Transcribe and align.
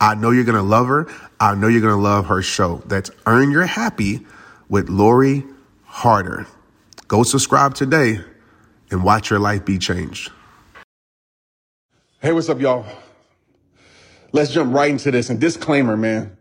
I 0.00 0.14
know 0.14 0.30
you're 0.30 0.44
going 0.44 0.56
to 0.56 0.62
love 0.62 0.86
her. 0.86 1.06
I 1.38 1.54
know 1.54 1.68
you're 1.68 1.82
going 1.82 1.94
to 1.94 2.00
love 2.00 2.26
her 2.26 2.40
show. 2.40 2.82
That's 2.86 3.10
Earn 3.26 3.50
Your 3.50 3.66
Happy 3.66 4.26
with 4.68 4.88
Lori 4.88 5.44
Harder. 5.84 6.46
Go 7.06 7.22
subscribe 7.22 7.74
today 7.74 8.20
and 8.90 9.04
watch 9.04 9.28
your 9.28 9.38
life 9.38 9.64
be 9.64 9.78
changed. 9.78 10.32
Hey, 12.22 12.32
what's 12.32 12.48
up, 12.48 12.60
y'all? 12.60 12.86
Let's 14.32 14.52
jump 14.52 14.74
right 14.74 14.90
into 14.90 15.10
this. 15.10 15.28
And 15.28 15.40
disclaimer, 15.40 15.96
man. 15.96 16.36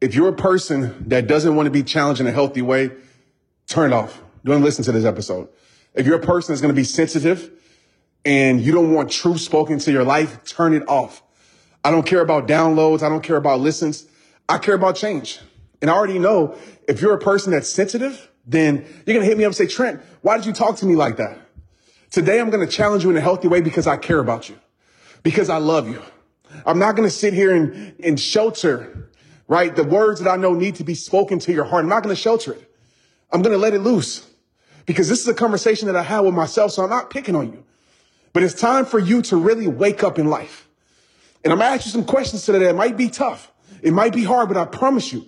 If 0.00 0.14
you're 0.14 0.28
a 0.28 0.34
person 0.34 1.08
that 1.08 1.26
doesn't 1.26 1.54
want 1.54 1.66
to 1.66 1.70
be 1.70 1.82
challenged 1.82 2.20
in 2.20 2.26
a 2.26 2.32
healthy 2.32 2.60
way, 2.60 2.90
turn 3.68 3.92
it 3.92 3.94
off. 3.94 4.20
Don't 4.44 4.62
listen 4.62 4.84
to 4.84 4.92
this 4.92 5.04
episode. 5.04 5.48
If 5.94 6.06
you're 6.06 6.16
a 6.16 6.26
person 6.26 6.52
that's 6.52 6.60
going 6.60 6.74
to 6.74 6.78
be 6.78 6.84
sensitive 6.84 7.50
and 8.24 8.60
you 8.60 8.72
don't 8.72 8.92
want 8.92 9.10
truth 9.10 9.40
spoken 9.40 9.78
to 9.78 9.92
your 9.92 10.04
life, 10.04 10.44
turn 10.44 10.74
it 10.74 10.86
off. 10.88 11.22
I 11.84 11.90
don't 11.90 12.06
care 12.06 12.20
about 12.20 12.46
downloads. 12.46 13.02
I 13.02 13.08
don't 13.08 13.22
care 13.22 13.36
about 13.36 13.60
listens. 13.60 14.06
I 14.48 14.58
care 14.58 14.74
about 14.74 14.96
change. 14.96 15.40
And 15.80 15.90
I 15.90 15.94
already 15.94 16.18
know 16.18 16.56
if 16.88 17.00
you're 17.00 17.14
a 17.14 17.18
person 17.18 17.52
that's 17.52 17.68
sensitive, 17.68 18.30
then 18.46 18.84
you're 19.06 19.14
going 19.14 19.20
to 19.20 19.26
hit 19.26 19.38
me 19.38 19.44
up 19.44 19.48
and 19.48 19.56
say, 19.56 19.66
Trent, 19.66 20.00
why 20.20 20.36
did 20.36 20.46
you 20.46 20.52
talk 20.52 20.76
to 20.76 20.86
me 20.86 20.94
like 20.94 21.16
that? 21.16 21.38
Today, 22.10 22.40
I'm 22.40 22.50
going 22.50 22.64
to 22.66 22.72
challenge 22.72 23.04
you 23.04 23.10
in 23.10 23.16
a 23.16 23.20
healthy 23.20 23.48
way 23.48 23.60
because 23.60 23.86
I 23.86 23.96
care 23.96 24.18
about 24.18 24.48
you, 24.48 24.58
because 25.22 25.48
I 25.48 25.56
love 25.56 25.88
you. 25.88 26.02
I'm 26.66 26.78
not 26.78 26.94
going 26.94 27.08
to 27.08 27.14
sit 27.14 27.32
here 27.32 27.54
and, 27.54 27.94
and 28.04 28.20
shelter, 28.20 29.10
right? 29.48 29.74
The 29.74 29.84
words 29.84 30.20
that 30.20 30.30
I 30.30 30.36
know 30.36 30.52
need 30.54 30.74
to 30.76 30.84
be 30.84 30.94
spoken 30.94 31.38
to 31.40 31.52
your 31.52 31.64
heart. 31.64 31.84
I'm 31.84 31.88
not 31.88 32.02
going 32.02 32.14
to 32.14 32.20
shelter 32.20 32.52
it. 32.52 32.70
I'm 33.32 33.40
going 33.40 33.54
to 33.54 33.58
let 33.58 33.72
it 33.72 33.78
loose 33.78 34.28
because 34.84 35.08
this 35.08 35.20
is 35.20 35.28
a 35.28 35.34
conversation 35.34 35.86
that 35.86 35.96
I 35.96 36.02
had 36.02 36.20
with 36.20 36.34
myself. 36.34 36.72
So 36.72 36.84
I'm 36.84 36.90
not 36.90 37.08
picking 37.08 37.34
on 37.34 37.50
you, 37.50 37.64
but 38.34 38.42
it's 38.42 38.54
time 38.54 38.84
for 38.84 38.98
you 38.98 39.22
to 39.22 39.36
really 39.36 39.66
wake 39.66 40.04
up 40.04 40.18
in 40.18 40.26
life. 40.26 40.68
And 41.44 41.52
I'm 41.52 41.58
going 41.58 41.70
to 41.70 41.74
ask 41.74 41.86
you 41.86 41.90
some 41.90 42.04
questions 42.04 42.46
today 42.46 42.60
that 42.60 42.76
might 42.76 42.96
be 42.96 43.08
tough. 43.08 43.50
It 43.82 43.92
might 43.92 44.14
be 44.14 44.22
hard, 44.22 44.46
but 44.46 44.56
I 44.56 44.64
promise 44.64 45.12
you, 45.12 45.26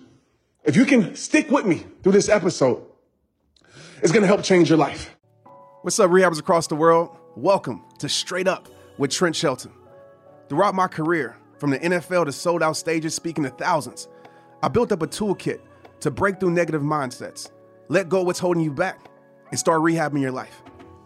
if 0.63 0.77
you 0.77 0.85
can 0.85 1.13
stick 1.15 1.51
with 1.51 1.65
me 1.65 1.85
through 2.03 2.13
this 2.13 2.29
episode, 2.29 2.81
it's 4.01 4.13
going 4.13 4.21
to 4.21 4.27
help 4.27 4.41
change 4.41 4.69
your 4.69 4.77
life. 4.77 5.13
What's 5.81 5.99
up, 5.99 6.09
rehabbers 6.09 6.39
across 6.39 6.67
the 6.67 6.75
world? 6.75 7.17
Welcome 7.35 7.83
to 7.99 8.07
Straight 8.07 8.47
Up 8.47 8.69
with 8.97 9.11
Trent 9.11 9.35
Shelton. 9.35 9.73
Throughout 10.47 10.73
my 10.73 10.87
career, 10.87 11.35
from 11.59 11.71
the 11.71 11.79
NFL 11.79 12.25
to 12.25 12.31
sold 12.31 12.63
out 12.63 12.77
stages 12.77 13.13
speaking 13.13 13.43
to 13.43 13.49
thousands, 13.49 14.07
I 14.63 14.69
built 14.69 14.93
up 14.93 15.01
a 15.01 15.07
toolkit 15.07 15.59
to 15.99 16.11
break 16.11 16.39
through 16.39 16.51
negative 16.51 16.81
mindsets, 16.81 17.51
let 17.89 18.07
go 18.07 18.23
what's 18.23 18.39
holding 18.39 18.63
you 18.63 18.71
back, 18.71 19.05
and 19.49 19.59
start 19.59 19.81
rehabbing 19.81 20.21
your 20.21 20.31
life. 20.31 20.63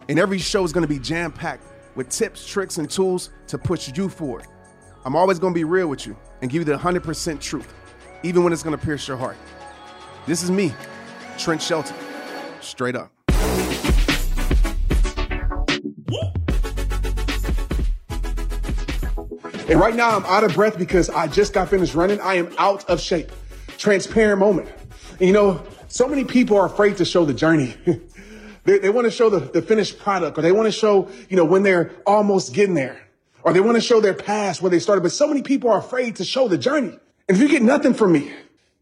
And 0.08 0.20
every 0.20 0.38
show 0.38 0.62
is 0.62 0.72
going 0.72 0.86
to 0.86 0.88
be 0.88 1.00
jam 1.00 1.32
packed 1.32 1.64
with 1.96 2.10
tips, 2.10 2.46
tricks, 2.46 2.78
and 2.78 2.88
tools 2.88 3.30
to 3.48 3.58
push 3.58 3.90
you 3.96 4.08
forward. 4.08 4.46
I'm 5.04 5.16
always 5.16 5.38
going 5.38 5.54
to 5.54 5.58
be 5.58 5.64
real 5.64 5.88
with 5.88 6.06
you 6.06 6.14
and 6.42 6.50
give 6.50 6.60
you 6.60 6.64
the 6.64 6.76
100% 6.76 7.40
truth, 7.40 7.72
even 8.22 8.44
when 8.44 8.52
it's 8.52 8.62
going 8.62 8.78
to 8.78 8.84
pierce 8.84 9.08
your 9.08 9.16
heart. 9.16 9.36
This 10.26 10.42
is 10.42 10.50
me, 10.50 10.74
Trent 11.38 11.62
Shelton, 11.62 11.96
straight 12.60 12.94
up. 12.94 13.10
And 19.70 19.78
right 19.78 19.94
now 19.94 20.16
I'm 20.16 20.24
out 20.26 20.44
of 20.44 20.52
breath 20.54 20.76
because 20.76 21.08
I 21.08 21.28
just 21.28 21.54
got 21.54 21.70
finished 21.70 21.94
running. 21.94 22.20
I 22.20 22.34
am 22.34 22.52
out 22.58 22.84
of 22.90 23.00
shape. 23.00 23.30
Transparent 23.78 24.40
moment. 24.40 24.68
And 25.12 25.28
you 25.28 25.32
know, 25.32 25.64
so 25.88 26.08
many 26.08 26.24
people 26.24 26.58
are 26.58 26.66
afraid 26.66 26.98
to 26.98 27.04
show 27.06 27.24
the 27.24 27.32
journey. 27.32 27.76
they, 28.64 28.78
they 28.78 28.90
want 28.90 29.06
to 29.06 29.10
show 29.10 29.30
the, 29.30 29.38
the 29.38 29.62
finished 29.62 29.98
product 29.98 30.36
or 30.36 30.42
they 30.42 30.52
want 30.52 30.66
to 30.66 30.72
show, 30.72 31.08
you 31.30 31.36
know, 31.36 31.44
when 31.44 31.62
they're 31.62 31.92
almost 32.04 32.52
getting 32.52 32.74
there 32.74 33.00
or 33.42 33.52
they 33.52 33.60
want 33.60 33.76
to 33.76 33.80
show 33.80 34.00
their 34.00 34.14
past 34.14 34.62
where 34.62 34.70
they 34.70 34.78
started. 34.78 35.02
But 35.02 35.12
so 35.12 35.26
many 35.26 35.42
people 35.42 35.70
are 35.70 35.78
afraid 35.78 36.16
to 36.16 36.24
show 36.24 36.48
the 36.48 36.58
journey. 36.58 36.98
And 37.28 37.36
if 37.36 37.40
you 37.40 37.48
get 37.48 37.62
nothing 37.62 37.94
from 37.94 38.12
me, 38.12 38.30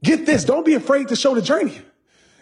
get 0.03 0.27
this. 0.27 0.45
Don't 0.45 0.65
be 0.65 0.75
afraid 0.75 1.09
to 1.09 1.17
show 1.17 1.35
the 1.35 1.43
journey. 1.43 1.81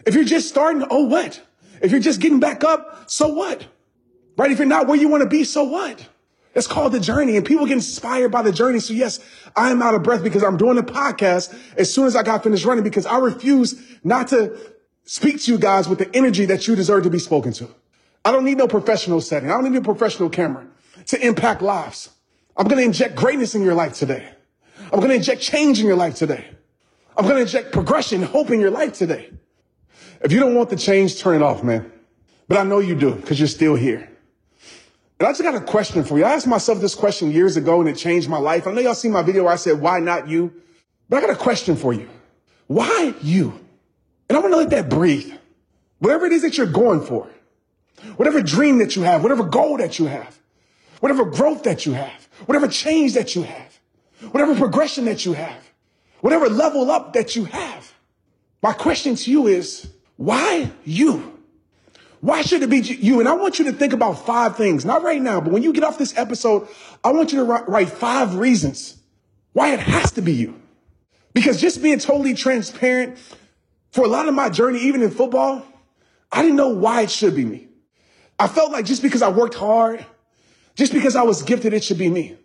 If 0.07 0.15
you're 0.15 0.25
just 0.25 0.49
starting, 0.49 0.87
oh, 0.91 1.05
what? 1.05 1.41
If 1.83 1.91
you're 1.91 2.01
just 2.01 2.21
getting 2.21 2.41
back 2.41 2.65
up, 2.65 3.11
so 3.11 3.29
what? 3.29 3.67
Right? 4.37 4.51
If 4.51 4.59
you're 4.59 4.69
not 4.69 4.87
where 4.87 4.97
you 4.97 5.09
want 5.09 5.23
to 5.23 5.29
be, 5.29 5.45
so 5.45 5.65
what? 5.65 6.09
It's 6.55 6.67
called 6.67 6.93
the 6.93 7.01
journey 7.01 7.37
and 7.37 7.45
people 7.45 7.67
get 7.67 7.75
inspired 7.75 8.31
by 8.31 8.41
the 8.41 8.53
journey. 8.53 8.81
So 8.81 8.95
yes, 8.95 9.21
I 9.55 9.71
am 9.71 9.83
out 9.83 9.95
of 9.95 10.03
breath 10.03 10.23
because 10.23 10.43
I'm 10.43 10.57
doing 10.57 10.79
a 10.79 10.83
podcast 10.83 11.55
as 11.77 11.93
soon 11.93 12.07
as 12.07 12.17
I 12.17 12.23
got 12.23 12.43
finished 12.43 12.65
running 12.65 12.83
because 12.83 13.05
I 13.05 13.19
refuse 13.19 13.79
not 14.03 14.29
to 14.29 14.59
speak 15.05 15.43
to 15.43 15.53
you 15.53 15.59
guys 15.59 15.87
with 15.87 15.99
the 15.99 16.17
energy 16.17 16.47
that 16.47 16.67
you 16.67 16.75
deserve 16.75 17.03
to 17.05 17.11
be 17.11 17.19
spoken 17.19 17.53
to. 17.55 17.69
I 18.25 18.33
don't 18.33 18.45
need 18.45 18.57
no 18.57 18.69
professional 18.69 19.21
setting. 19.21 19.51
I 19.51 19.61
don't 19.61 19.71
need 19.71 19.79
a 19.79 19.85
professional 19.85 20.31
camera 20.31 20.67
to 21.07 21.27
impact 21.27 21.63
lives. 21.63 22.11
I'm 22.57 22.67
going 22.67 22.79
to 22.79 22.85
inject 22.85 23.15
greatness 23.15 23.55
in 23.55 23.63
your 23.63 23.75
life 23.75 23.95
today. 23.95 24.29
I'm 24.93 24.99
going 24.99 25.09
to 25.09 25.15
inject 25.17 25.43
change 25.43 25.81
in 25.81 25.87
your 25.87 25.97
life 25.97 26.15
today. 26.15 26.45
I'm 27.17 27.25
going 27.25 27.37
to 27.37 27.43
inject 27.43 27.73
progression, 27.73 28.23
hope 28.23 28.51
in 28.51 28.61
your 28.61 28.71
life 28.71 28.93
today. 28.93 29.31
If 30.21 30.33
you 30.33 30.41
don't 30.41 30.55
want 30.55 30.71
the 30.71 30.77
change, 30.77 31.19
turn 31.19 31.37
it 31.37 31.43
off, 31.43 31.63
man. 31.63 31.91
But 32.49 32.59
I 32.59 32.63
know 32.63 32.79
you 32.79 32.95
do 32.95 33.15
because 33.15 33.39
you're 33.39 33.49
still 33.49 33.75
here. 33.75 34.09
And 35.19 35.27
I 35.27 35.31
just 35.33 35.43
got 35.43 35.55
a 35.55 35.61
question 35.61 36.05
for 36.05 36.19
you. 36.19 36.25
I 36.25 36.33
asked 36.33 36.47
myself 36.47 36.81
this 36.81 36.95
question 36.95 37.31
years 37.31 37.57
ago 37.57 37.81
and 37.81 37.89
it 37.89 37.97
changed 37.97 38.29
my 38.29 38.39
life. 38.39 38.67
I 38.67 38.73
know 38.73 38.81
y'all 38.81 38.95
see 38.95 39.09
my 39.09 39.23
video 39.23 39.45
where 39.45 39.53
I 39.53 39.57
said, 39.57 39.81
why 39.81 39.99
not 39.99 40.29
you? 40.29 40.53
But 41.09 41.19
I 41.19 41.21
got 41.23 41.31
a 41.31 41.37
question 41.37 41.77
for 41.77 41.93
you. 41.93 42.09
Why 42.67 43.15
you? 43.23 43.59
And 44.29 44.37
I'm 44.37 44.43
going 44.43 44.53
to 44.53 44.59
let 44.59 44.71
that 44.71 44.89
breathe. 44.89 45.33
Whatever 45.99 46.27
it 46.27 46.33
is 46.33 46.43
that 46.43 46.59
you're 46.59 46.67
going 46.67 47.01
for, 47.01 47.29
whatever 48.17 48.43
dream 48.43 48.79
that 48.79 48.97
you 48.97 49.03
have, 49.03 49.23
whatever 49.23 49.45
goal 49.45 49.79
that 49.79 49.99
you 49.99 50.07
have, 50.07 50.39
whatever 51.07 51.25
growth 51.25 51.63
that 51.63 51.87
you 51.87 51.93
have, 51.93 52.29
whatever 52.47 52.67
change 52.67 53.15
that 53.15 53.37
you 53.37 53.43
have, 53.45 53.79
whatever 54.33 54.57
progression 54.57 55.05
that 55.05 55.25
you 55.25 55.35
have, 55.35 55.71
whatever 56.21 56.49
level 56.49 56.91
up 56.91 57.13
that 57.13 57.37
you 57.37 57.45
have. 57.45 57.95
My 58.61 58.73
question 58.73 59.15
to 59.15 59.31
you 59.31 59.47
is, 59.47 59.89
why 60.17 60.69
you? 60.85 61.39
Why 62.23 62.43
should 62.43 62.65
it 62.65 62.71
be 62.71 62.79
you? 62.79 63.21
And 63.21 63.29
I 63.29 63.35
want 63.35 63.61
you 63.61 63.67
to 63.67 63.73
think 63.73 63.93
about 63.93 64.27
five 64.27 64.57
things, 64.57 64.85
not 64.85 65.05
right 65.05 65.23
now, 65.23 65.41
but 65.41 65.53
when 65.53 65.63
you 65.63 65.73
get 65.73 65.85
off 65.85 65.97
this 65.97 66.19
episode, 66.19 66.67
I 67.05 67.13
want 67.13 67.33
you 67.33 67.39
to 67.39 67.45
write 67.45 67.89
five 67.89 68.35
reasons 68.35 68.97
why 69.53 69.75
it 69.75 69.79
has 69.79 70.11
to 70.13 70.23
be 70.23 70.33
you. 70.33 70.61
Because 71.35 71.61
just 71.61 71.81
being 71.85 72.01
totally 72.01 72.35
transparent 72.35 73.17
for 73.93 74.05
a 74.05 74.09
lot 74.09 74.27
of 74.27 74.35
my 74.35 74.49
journey, 74.49 74.81
even 74.81 75.03
in 75.03 75.13
football, 75.13 75.65
I 76.33 76.43
didn't 76.43 76.57
know 76.57 76.71
why 76.71 77.03
it 77.03 77.13
should 77.13 77.37
be 77.37 77.45
me. 77.45 77.69
I 78.41 78.49
felt 78.49 78.73
like 78.73 78.87
just 78.87 79.03
because 79.03 79.23
I 79.23 79.29
worked 79.29 79.55
hard, 79.55 80.05
just 80.77 80.93
because 80.93 81.17
I 81.17 81.23
was 81.23 81.43
gifted, 81.43 81.73
it 81.73 81.83
should 81.83 81.99
be 81.99 82.09
me. 82.09 82.37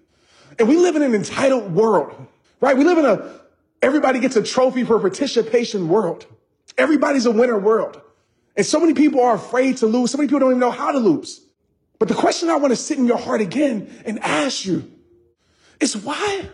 And 0.58 0.68
we 0.68 0.78
live 0.78 0.96
in 0.96 1.04
an 1.04 1.14
entitled 1.14 1.74
world, 1.74 2.16
right? 2.60 2.76
We 2.76 2.84
live 2.84 2.98
in 2.98 3.06
a 3.06 3.42
everybody 3.82 4.20
gets 4.20 4.36
a 4.36 4.44
trophy 4.44 4.84
for 4.84 5.00
participation 5.00 5.88
world. 5.88 6.26
Everybody's 6.78 7.26
a 7.26 7.32
winner 7.32 7.60
world. 7.60 8.02
And 8.56 8.66
so 8.66 8.80
many 8.80 8.94
people 8.94 9.22
are 9.22 9.36
afraid 9.36 9.78
to 9.78 9.86
lose. 9.86 10.12
So 10.12 10.18
many 10.18 10.28
people 10.28 10.40
don't 10.40 10.52
even 10.52 10.60
know 10.60 10.72
how 10.72 10.92
to 10.92 11.00
lose. 11.00 11.42
But 12.00 12.08
the 12.08 12.16
question 12.16 12.50
I 12.50 12.56
want 12.56 12.72
to 12.72 12.76
sit 12.76 12.98
in 12.98 13.06
your 13.06 13.18
heart 13.18 13.42
again 13.42 13.90
and 14.06 14.20
ask 14.20 14.66
you 14.66 14.92
is 15.80 15.96
why 15.96 16.50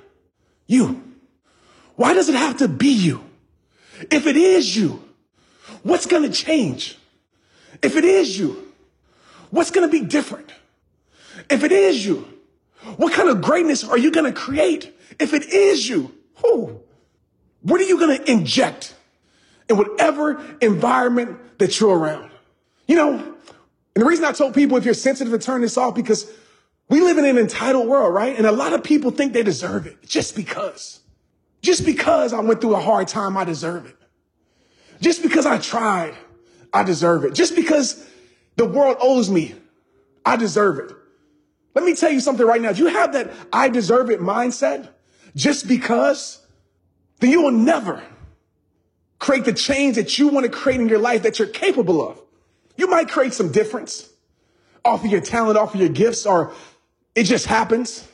you? 0.65 1.03
Why 1.95 2.13
does 2.13 2.29
it 2.29 2.35
have 2.35 2.57
to 2.57 2.67
be 2.67 2.89
you? 2.89 3.23
If 4.11 4.27
it 4.27 4.37
is 4.37 4.75
you, 4.75 5.03
what's 5.83 6.05
going 6.05 6.23
to 6.23 6.29
change? 6.29 6.97
If 7.81 7.95
it 7.95 8.05
is 8.05 8.37
you, 8.37 8.71
what's 9.49 9.71
going 9.71 9.89
to 9.89 9.91
be 9.91 10.05
different? 10.05 10.51
If 11.49 11.63
it 11.63 11.71
is 11.71 12.05
you, 12.05 12.27
what 12.97 13.13
kind 13.13 13.29
of 13.29 13.41
greatness 13.41 13.83
are 13.83 13.97
you 13.97 14.11
going 14.11 14.31
to 14.31 14.37
create? 14.37 14.93
If 15.19 15.33
it 15.33 15.45
is 15.45 15.87
you, 15.87 16.13
who? 16.35 16.79
What 17.61 17.81
are 17.81 17.85
you 17.85 17.99
going 17.99 18.17
to 18.17 18.31
inject 18.31 18.95
in 19.69 19.77
whatever 19.77 20.43
environment 20.61 21.59
that 21.59 21.79
you're 21.79 21.97
around? 21.97 22.31
You 22.87 22.95
know, 22.95 23.13
and 23.13 24.03
the 24.03 24.05
reason 24.05 24.25
I 24.25 24.31
told 24.31 24.53
people 24.53 24.77
if 24.77 24.85
you're 24.85 24.93
sensitive 24.93 25.33
to 25.33 25.39
turn 25.39 25.61
this 25.61 25.77
off 25.77 25.95
because 25.95 26.31
we 26.89 27.01
live 27.01 27.17
in 27.17 27.25
an 27.25 27.37
entitled 27.37 27.87
world, 27.87 28.13
right? 28.13 28.37
And 28.37 28.45
a 28.45 28.51
lot 28.51 28.73
of 28.73 28.83
people 28.83 29.11
think 29.11 29.33
they 29.33 29.43
deserve 29.43 29.87
it 29.87 30.01
just 30.05 30.35
because. 30.35 31.01
Just 31.61 31.85
because 31.85 32.33
I 32.33 32.39
went 32.39 32.61
through 32.61 32.75
a 32.75 32.79
hard 32.79 33.07
time, 33.07 33.35
I 33.35 33.43
deserve 33.43 33.87
it. 33.87 33.95
Just 35.01 35.21
because 35.21 35.45
I 35.45 35.57
tried, 35.57 36.13
I 36.71 36.83
deserve 36.83 37.25
it. 37.25 37.33
Just 37.33 37.55
because 37.55 38.07
the 38.55 38.65
world 38.65 38.97
owes 38.99 39.29
me, 39.29 39.55
I 40.25 40.35
deserve 40.35 40.79
it. 40.79 40.95
Let 41.77 41.85
me 41.85 41.93
tell 41.93 42.09
you 42.09 42.21
something 42.21 42.43
right 42.43 42.59
now. 42.59 42.71
If 42.71 42.79
you 42.79 42.87
have 42.87 43.13
that 43.13 43.29
I 43.53 43.69
deserve 43.69 44.09
it 44.09 44.19
mindset, 44.19 44.89
just 45.35 45.67
because, 45.67 46.43
then 47.19 47.29
you 47.29 47.43
will 47.43 47.51
never 47.51 48.01
create 49.19 49.45
the 49.45 49.53
change 49.53 49.95
that 49.97 50.17
you 50.17 50.29
want 50.29 50.47
to 50.47 50.51
create 50.51 50.81
in 50.81 50.89
your 50.89 50.97
life 50.97 51.21
that 51.21 51.37
you're 51.37 51.47
capable 51.47 52.01
of. 52.01 52.19
You 52.77 52.87
might 52.87 53.09
create 53.09 53.35
some 53.35 53.51
difference 53.51 54.09
off 54.83 55.05
of 55.05 55.11
your 55.11 55.21
talent, 55.21 55.55
off 55.55 55.75
of 55.75 55.79
your 55.79 55.89
gifts, 55.89 56.25
or 56.25 56.51
it 57.13 57.25
just 57.25 57.45
happens. 57.45 58.07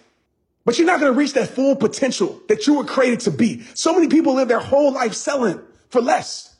But 0.66 0.78
you're 0.78 0.86
not 0.86 1.00
going 1.00 1.14
to 1.14 1.18
reach 1.18 1.32
that 1.36 1.48
full 1.48 1.78
potential 1.78 2.42
that 2.50 2.68
you 2.68 2.74
were 2.74 2.84
created 2.84 3.22
to 3.22 3.32
be. 3.32 3.64
So 3.76 3.94
many 3.94 4.10
people 4.10 4.34
live 4.34 4.50
their 4.50 4.60
whole 4.60 4.92
life 4.92 5.14
selling 5.14 5.62
for 5.88 6.02
less. 6.02 6.54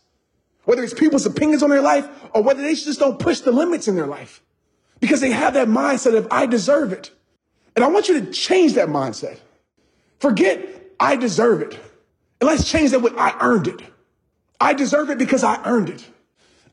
Whether 0.64 0.86
it's 0.86 0.94
people's 0.94 1.26
opinions 1.26 1.64
on 1.64 1.70
their 1.70 1.82
life 1.82 2.08
or 2.34 2.44
whether 2.44 2.62
they 2.62 2.76
just 2.76 3.02
don't 3.02 3.20
push 3.20 3.42
the 3.42 3.52
limits 3.52 3.90
in 3.90 3.98
their 3.98 4.08
life 4.08 4.42
because 5.04 5.20
they 5.20 5.32
have 5.32 5.56
that 5.56 5.68
mindset 5.68 6.16
of 6.16 6.30
I 6.32 6.46
deserve 6.46 6.94
it. 6.94 7.12
And 7.76 7.84
I 7.84 7.90
want 7.90 8.08
you 8.08 8.22
to 8.22 8.32
change 8.32 8.76
that 8.76 8.88
mindset. 8.88 9.38
Forget 10.22 10.66
I 10.98 11.18
deserve 11.18 11.62
it. 11.62 11.74
And 12.40 12.50
let's 12.50 12.72
change 12.72 12.92
that 12.92 13.02
with 13.02 13.14
I 13.18 13.36
earned 13.42 13.68
it. 13.68 13.82
I 14.62 14.74
deserve 14.74 15.10
it 15.10 15.18
because 15.18 15.44
I 15.44 15.62
earned 15.66 15.90
it. 15.90 16.10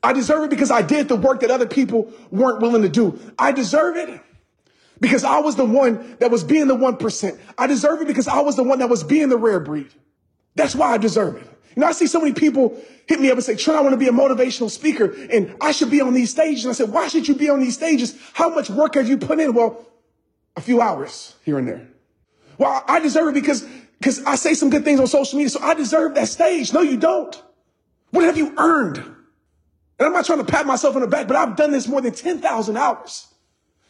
I 0.01 0.13
deserve 0.13 0.45
it 0.45 0.49
because 0.49 0.71
I 0.71 0.81
did 0.81 1.09
the 1.09 1.17
work 1.17 1.41
that 1.41 1.51
other 1.51 1.67
people 1.67 2.09
weren't 2.31 2.61
willing 2.61 2.83
to 2.83 2.87
do. 2.87 3.19
I 3.37 3.51
deserve 3.51 3.97
it 3.97 4.21
because 5.01 5.25
I 5.25 5.39
was 5.39 5.57
the 5.57 5.65
one 5.65 6.15
that 6.21 6.31
was 6.31 6.45
being 6.45 6.69
the 6.69 6.77
1%. 6.77 7.39
I 7.57 7.67
deserve 7.67 7.99
it 7.99 8.07
because 8.07 8.29
I 8.29 8.39
was 8.39 8.55
the 8.55 8.63
one 8.63 8.79
that 8.79 8.87
was 8.87 9.03
being 9.03 9.27
the 9.27 9.37
rare 9.37 9.59
breed. 9.59 9.93
That's 10.55 10.73
why 10.73 10.93
I 10.93 10.97
deserve 10.97 11.35
it. 11.35 11.49
You 11.75 11.81
know, 11.81 11.87
I 11.87 11.91
see 11.93 12.07
so 12.07 12.19
many 12.19 12.33
people 12.33 12.77
hit 13.07 13.19
me 13.19 13.29
up 13.29 13.35
and 13.35 13.43
say, 13.43 13.55
Trent, 13.55 13.79
I 13.79 13.81
want 13.81 13.93
to 13.93 13.97
be 13.97 14.07
a 14.07 14.11
motivational 14.11 14.69
speaker 14.69 15.13
and 15.31 15.55
I 15.61 15.71
should 15.71 15.89
be 15.89 16.01
on 16.01 16.13
these 16.13 16.29
stages. 16.29 16.65
And 16.65 16.71
I 16.71 16.75
said, 16.75 16.91
why 16.91 17.07
should 17.07 17.27
you 17.27 17.35
be 17.35 17.49
on 17.49 17.59
these 17.59 17.75
stages? 17.75 18.17
How 18.33 18.49
much 18.49 18.69
work 18.69 18.95
have 18.95 19.07
you 19.07 19.17
put 19.17 19.39
in? 19.39 19.53
Well, 19.53 19.85
a 20.55 20.61
few 20.61 20.81
hours 20.81 21.35
here 21.43 21.57
and 21.57 21.67
there. 21.67 21.87
Well, 22.57 22.83
I 22.87 22.99
deserve 22.99 23.29
it 23.29 23.33
because, 23.33 23.61
because 23.99 24.23
I 24.25 24.35
say 24.35 24.53
some 24.53 24.69
good 24.69 24.83
things 24.83 24.99
on 24.99 25.07
social 25.07 25.37
media. 25.37 25.49
So 25.49 25.61
I 25.61 25.73
deserve 25.73 26.15
that 26.15 26.27
stage. 26.27 26.73
No, 26.73 26.81
you 26.81 26.97
don't. 26.97 27.41
What 28.11 28.25
have 28.25 28.37
you 28.37 28.53
earned? 28.57 28.97
And 28.97 30.07
I'm 30.07 30.13
not 30.13 30.25
trying 30.25 30.39
to 30.39 30.45
pat 30.45 30.65
myself 30.65 30.95
on 30.95 31.01
the 31.01 31.07
back, 31.07 31.27
but 31.27 31.37
I've 31.37 31.55
done 31.55 31.71
this 31.71 31.87
more 31.87 32.01
than 32.01 32.13
10,000 32.13 32.77
hours. 32.77 33.27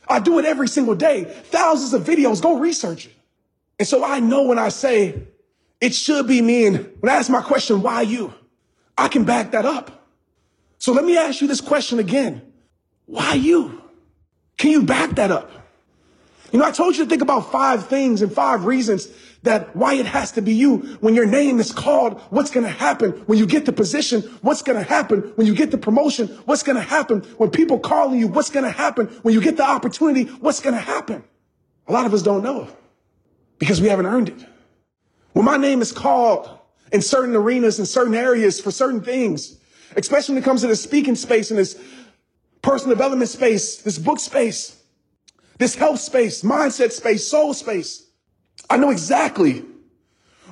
I 0.07 0.19
do 0.19 0.39
it 0.39 0.45
every 0.45 0.67
single 0.67 0.95
day, 0.95 1.23
thousands 1.23 1.93
of 1.93 2.03
videos. 2.03 2.41
Go 2.41 2.59
research 2.59 3.07
it. 3.07 3.13
And 3.79 3.87
so 3.87 4.03
I 4.03 4.19
know 4.19 4.43
when 4.43 4.59
I 4.59 4.69
say 4.69 5.23
it 5.81 5.95
should 5.95 6.27
be 6.27 6.41
me. 6.41 6.67
And 6.67 6.91
when 6.99 7.11
I 7.11 7.15
ask 7.15 7.29
my 7.29 7.41
question, 7.41 7.81
why 7.81 8.01
you? 8.03 8.33
I 8.97 9.07
can 9.07 9.25
back 9.25 9.51
that 9.51 9.65
up. 9.65 10.07
So 10.77 10.93
let 10.93 11.03
me 11.03 11.17
ask 11.17 11.41
you 11.41 11.47
this 11.47 11.61
question 11.61 11.99
again. 11.99 12.41
Why 13.07 13.33
you? 13.33 13.81
Can 14.57 14.71
you 14.71 14.83
back 14.83 15.11
that 15.15 15.31
up? 15.31 15.51
You 16.51 16.59
know, 16.59 16.65
I 16.65 16.71
told 16.71 16.97
you 16.97 17.03
to 17.03 17.09
think 17.09 17.21
about 17.21 17.51
five 17.51 17.87
things 17.87 18.21
and 18.21 18.31
five 18.31 18.65
reasons 18.65 19.07
that 19.43 19.75
why 19.75 19.95
it 19.95 20.05
has 20.05 20.33
to 20.33 20.41
be 20.41 20.53
you. 20.53 20.77
When 20.99 21.15
your 21.15 21.25
name 21.25 21.59
is 21.59 21.71
called, 21.71 22.19
what's 22.29 22.51
going 22.51 22.65
to 22.65 22.71
happen 22.71 23.11
when 23.25 23.39
you 23.39 23.45
get 23.45 23.65
the 23.65 23.73
position? 23.73 24.21
What's 24.41 24.61
going 24.61 24.77
to 24.77 24.87
happen 24.87 25.21
when 25.35 25.47
you 25.47 25.55
get 25.55 25.71
the 25.71 25.77
promotion? 25.77 26.27
What's 26.45 26.61
going 26.61 26.75
to 26.75 26.83
happen 26.83 27.21
when 27.37 27.49
people 27.49 27.79
calling 27.79 28.19
you? 28.19 28.27
What's 28.27 28.49
going 28.49 28.65
to 28.65 28.71
happen 28.71 29.07
when 29.23 29.33
you 29.33 29.41
get 29.41 29.57
the 29.57 29.67
opportunity? 29.67 30.25
What's 30.25 30.59
going 30.59 30.75
to 30.75 30.81
happen? 30.81 31.23
A 31.87 31.91
lot 31.91 32.05
of 32.05 32.13
us 32.13 32.21
don't 32.21 32.43
know 32.43 32.67
because 33.57 33.81
we 33.81 33.87
haven't 33.87 34.05
earned 34.05 34.29
it. 34.29 34.45
When 35.33 35.45
my 35.45 35.57
name 35.57 35.81
is 35.81 35.91
called 35.91 36.49
in 36.91 37.01
certain 37.01 37.35
arenas, 37.35 37.79
in 37.79 37.85
certain 37.85 38.15
areas 38.15 38.59
for 38.59 38.71
certain 38.71 39.01
things, 39.01 39.59
especially 39.95 40.35
when 40.35 40.43
it 40.43 40.45
comes 40.45 40.61
to 40.61 40.67
the 40.67 40.75
speaking 40.75 41.15
space 41.15 41.51
and 41.51 41.59
this 41.59 41.79
personal 42.61 42.95
development 42.95 43.29
space, 43.29 43.77
this 43.77 43.97
book 43.97 44.19
space, 44.19 44.77
this 45.57 45.75
health 45.75 45.99
space, 45.99 46.43
mindset 46.43 46.91
space, 46.91 47.27
soul 47.27 47.53
space. 47.53 48.07
I 48.69 48.77
know 48.77 48.89
exactly 48.89 49.63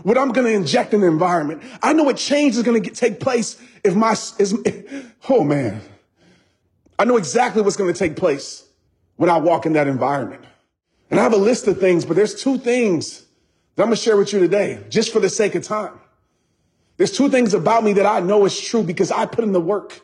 what 0.03 0.17
I'm 0.17 0.31
going 0.31 0.47
to 0.47 0.53
inject 0.53 0.93
in 0.93 1.01
the 1.01 1.07
environment. 1.07 1.61
I 1.83 1.93
know 1.93 2.03
what 2.03 2.17
change 2.17 2.55
is 2.55 2.63
going 2.63 2.81
to 2.81 2.89
take 2.89 3.19
place 3.19 3.61
if 3.83 3.95
my, 3.95 4.11
is, 4.11 4.55
oh 5.29 5.43
man, 5.43 5.81
I 6.97 7.05
know 7.05 7.17
exactly 7.17 7.61
what's 7.61 7.77
going 7.77 7.93
to 7.93 7.97
take 7.97 8.15
place 8.15 8.65
when 9.17 9.29
I 9.29 9.37
walk 9.37 9.65
in 9.65 9.73
that 9.73 9.87
environment. 9.87 10.43
And 11.11 11.19
I 11.19 11.23
have 11.23 11.33
a 11.33 11.37
list 11.37 11.67
of 11.67 11.79
things, 11.79 12.05
but 12.05 12.15
there's 12.15 12.35
two 12.35 12.57
things 12.57 13.25
that 13.79 13.83
I'm 13.83 13.91
going 13.91 13.95
to 13.95 14.03
share 14.03 14.17
with 14.17 14.33
you 14.33 14.39
today, 14.39 14.83
just 14.89 15.13
for 15.13 15.21
the 15.21 15.29
sake 15.29 15.55
of 15.55 15.63
time. 15.63 15.97
There's 16.97 17.13
two 17.13 17.29
things 17.29 17.53
about 17.53 17.81
me 17.81 17.93
that 17.93 18.05
I 18.05 18.19
know 18.19 18.43
is 18.43 18.59
true 18.59 18.83
because 18.83 19.09
I 19.09 19.25
put 19.25 19.45
in 19.45 19.53
the 19.53 19.61
work. 19.61 20.01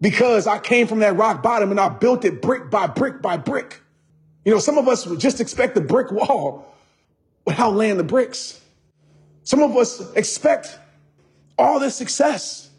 Because 0.00 0.46
I 0.46 0.60
came 0.60 0.86
from 0.86 1.00
that 1.00 1.16
rock 1.16 1.42
bottom 1.42 1.72
and 1.72 1.80
I 1.80 1.88
built 1.88 2.24
it 2.24 2.40
brick 2.40 2.70
by 2.70 2.86
brick 2.86 3.20
by 3.20 3.36
brick. 3.36 3.82
You 4.44 4.52
know, 4.52 4.60
some 4.60 4.78
of 4.78 4.86
us 4.86 5.04
would 5.04 5.18
just 5.18 5.40
expect 5.40 5.74
the 5.74 5.80
brick 5.80 6.12
wall 6.12 6.72
without 7.44 7.74
laying 7.74 7.96
the 7.96 8.04
bricks. 8.04 8.60
Some 9.42 9.64
of 9.64 9.76
us 9.76 10.00
expect 10.14 10.78
all 11.58 11.80
this 11.80 11.96
success 11.96 12.70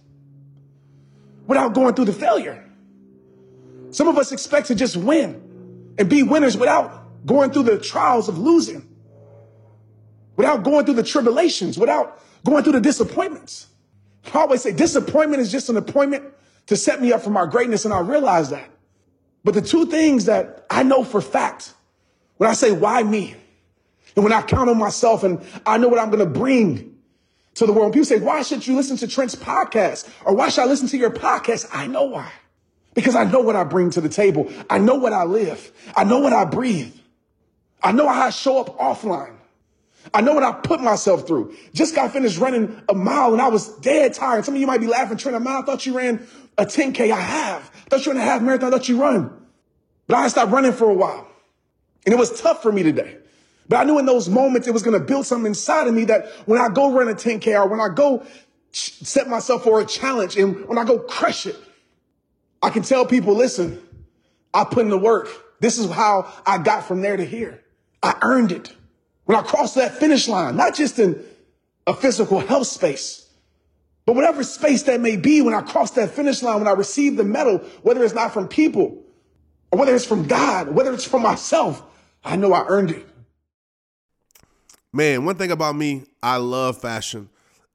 without 1.48 1.74
going 1.74 1.96
through 1.96 2.06
the 2.06 2.14
failure. 2.14 2.64
Some 3.92 4.08
of 4.08 4.18
us 4.18 4.32
expect 4.32 4.68
to 4.68 4.76
just 4.76 4.96
win 4.96 5.94
and 5.98 6.10
be 6.10 6.24
winners 6.24 6.56
without 6.56 7.26
going 7.26 7.52
through 7.52 7.64
the 7.64 7.78
trials 7.78 8.30
of 8.30 8.38
losing, 8.38 8.89
without 10.40 10.64
going 10.64 10.86
through 10.86 10.94
the 10.94 11.04
tribulations, 11.04 11.78
without 11.78 12.24
going 12.46 12.64
through 12.64 12.72
the 12.72 12.80
disappointments. 12.80 13.68
I 14.34 14.40
always 14.40 14.62
say 14.62 14.72
disappointment 14.72 15.42
is 15.42 15.52
just 15.52 15.68
an 15.68 15.76
appointment 15.76 16.24
to 16.68 16.78
set 16.78 17.02
me 17.02 17.12
up 17.12 17.22
for 17.22 17.30
my 17.30 17.46
greatness, 17.46 17.84
and 17.84 17.94
I 17.94 18.00
realize 18.00 18.50
that. 18.52 18.70
But 19.44 19.54
the 19.54 19.62
two 19.62 19.88
things 19.88 20.26
that 20.26 20.66
I 20.70 20.84
know 20.84 21.04
for 21.04 21.20
fact 21.20 21.74
when 22.38 22.50
I 22.50 22.54
say, 22.54 22.72
why 22.72 23.04
me? 23.04 23.36
And 24.16 24.24
when 24.24 24.32
I 24.32 24.42
count 24.42 24.70
on 24.70 24.78
myself 24.78 25.26
and 25.26 25.46
I 25.66 25.78
know 25.78 25.90
what 25.90 26.00
I'm 26.00 26.10
going 26.10 26.26
to 26.26 26.40
bring 26.40 26.96
to 27.56 27.66
the 27.66 27.74
world. 27.74 27.92
People 27.92 28.06
say, 28.06 28.20
why 28.20 28.42
should 28.42 28.66
you 28.66 28.78
listen 28.78 28.96
to 28.96 29.10
Trent's 29.10 29.36
podcast? 29.36 30.10
Or 30.24 30.34
why 30.34 30.48
should 30.48 30.62
I 30.62 30.68
listen 30.68 30.88
to 30.88 30.98
your 30.98 31.12
podcast? 31.12 31.68
I 31.74 31.88
know 31.88 32.04
why. 32.04 32.32
Because 32.94 33.14
I 33.14 33.26
know 33.26 33.42
what 33.42 33.58
I 33.58 33.66
bring 33.66 33.90
to 33.92 34.00
the 34.00 34.08
table. 34.08 34.50
I 34.70 34.78
know 34.78 34.96
what 34.96 35.12
I 35.12 35.26
live. 35.26 35.70
I 35.98 36.06
know 36.06 36.20
what 36.20 36.32
I 36.32 36.46
breathe. 36.46 36.96
I 37.84 37.92
know 37.92 38.08
how 38.08 38.28
I 38.28 38.30
show 38.30 38.62
up 38.62 38.78
offline. 38.78 39.36
I 40.14 40.22
know 40.22 40.34
what 40.34 40.44
I 40.44 40.52
put 40.54 40.82
myself 40.82 41.28
through. 41.28 41.56
Just 41.74 41.94
got 41.94 42.12
finished 42.12 42.40
running 42.40 42.82
a 42.90 42.94
mile 42.94 43.34
and 43.34 43.42
I 43.42 43.50
was 43.50 43.76
dead 43.78 44.14
tired. 44.14 44.46
Some 44.46 44.56
of 44.56 44.62
you 44.62 44.68
might 44.68 44.82
be 44.82 44.88
laughing, 44.88 45.18
Trent, 45.18 45.36
a 45.36 45.40
mile. 45.40 45.62
I 45.62 45.66
thought 45.66 45.86
you 45.86 45.96
ran 45.96 46.26
a 46.58 46.66
10K. 46.66 47.12
I 47.12 47.20
have. 47.20 47.72
I 47.86 47.90
thought 47.90 48.06
you 48.06 48.14
ran 48.14 48.22
a 48.22 48.26
half 48.26 48.42
marathon. 48.42 48.74
I 48.74 48.78
thought 48.78 48.90
you 48.90 49.00
run. 49.00 49.32
But 50.08 50.18
I 50.18 50.28
stopped 50.30 50.52
running 50.52 50.74
for 50.74 50.90
a 50.90 50.94
while. 50.94 51.28
And 52.06 52.14
it 52.14 52.18
was 52.18 52.42
tough 52.42 52.64
for 52.64 52.72
me 52.72 52.82
today. 52.82 53.18
But 53.68 53.78
I 53.78 53.84
knew 53.84 54.00
in 54.00 54.06
those 54.06 54.30
moments 54.30 54.68
it 54.68 54.74
was 54.74 54.82
going 54.82 55.00
to 55.00 55.06
build 55.06 55.28
something 55.28 55.46
inside 55.46 55.88
of 55.88 55.94
me 55.94 56.06
that 56.06 56.28
when 56.48 56.60
I 56.60 56.70
go 56.70 56.92
run 56.92 57.08
a 57.08 57.14
10K 57.14 57.54
or 57.54 57.68
when 57.68 57.80
I 57.80 57.90
go 57.94 58.26
set 58.72 59.28
myself 59.28 59.64
for 59.64 59.80
a 59.80 59.86
challenge 59.86 60.38
and 60.38 60.68
when 60.68 60.78
I 60.78 60.84
go 60.84 61.00
crush 61.00 61.46
it, 61.46 61.56
I 62.62 62.72
can 62.72 62.84
tell 62.84 63.06
people, 63.06 63.36
listen, 63.36 63.82
I 64.54 64.64
put 64.64 64.80
in 64.80 64.90
the 64.90 64.98
work. 64.98 65.28
This 65.60 65.78
is 65.78 65.90
how 65.92 66.32
I 66.46 66.58
got 66.58 66.86
from 66.86 67.02
there 67.02 67.16
to 67.16 67.26
here. 67.26 67.64
I 68.02 68.16
earned 68.22 68.52
it. 68.52 68.76
When 69.30 69.38
I 69.38 69.44
cross 69.44 69.76
that 69.76 70.00
finish 70.00 70.28
line, 70.28 70.56
not 70.56 70.74
just 70.74 70.98
in 70.98 71.24
a 71.86 71.94
physical 71.94 72.40
health 72.40 72.66
space, 72.66 73.30
but 74.08 74.16
whatever 74.16 74.44
space 74.44 74.82
that 74.84 75.02
may 75.02 75.18
be 75.18 75.44
when 75.44 75.54
I 75.54 75.62
cross 75.62 75.92
that 75.92 76.10
finish 76.10 76.42
line, 76.42 76.58
when 76.58 76.68
I 76.68 76.72
receive 76.72 77.16
the 77.16 77.24
medal, 77.24 77.60
whether 77.84 78.04
it's 78.04 78.16
not 78.16 78.34
from 78.34 78.48
people 78.48 79.04
or 79.72 79.78
whether 79.78 79.94
it's 79.94 80.04
from 80.04 80.26
God, 80.26 80.70
whether 80.70 80.92
it's 80.92 81.06
from 81.06 81.22
myself, 81.22 81.84
I 82.24 82.38
know 82.38 82.54
I 82.54 82.66
earned 82.70 82.90
it. 82.90 83.08
Man, 84.92 85.26
one 85.26 85.36
thing 85.36 85.52
about 85.52 85.76
me, 85.76 86.06
I 86.24 86.38
love 86.38 86.82
fashion. 86.82 87.30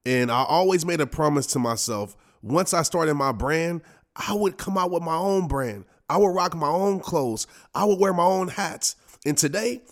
And 0.04 0.32
I 0.32 0.42
always 0.42 0.84
made 0.84 1.00
a 1.00 1.06
promise 1.06 1.46
to 1.52 1.60
myself 1.60 2.16
once 2.42 2.74
I 2.74 2.82
started 2.82 3.14
my 3.14 3.30
brand, 3.30 3.82
I 4.16 4.34
would 4.34 4.58
come 4.58 4.76
out 4.76 4.90
with 4.90 5.04
my 5.04 5.14
own 5.14 5.46
brand. 5.46 5.84
I 6.08 6.16
would 6.16 6.34
rock 6.34 6.56
my 6.56 6.66
own 6.66 6.98
clothes. 6.98 7.46
I 7.76 7.84
would 7.84 8.00
wear 8.00 8.12
my 8.12 8.24
own 8.24 8.48
hats. 8.48 8.96
And 9.24 9.38
today, 9.38 9.82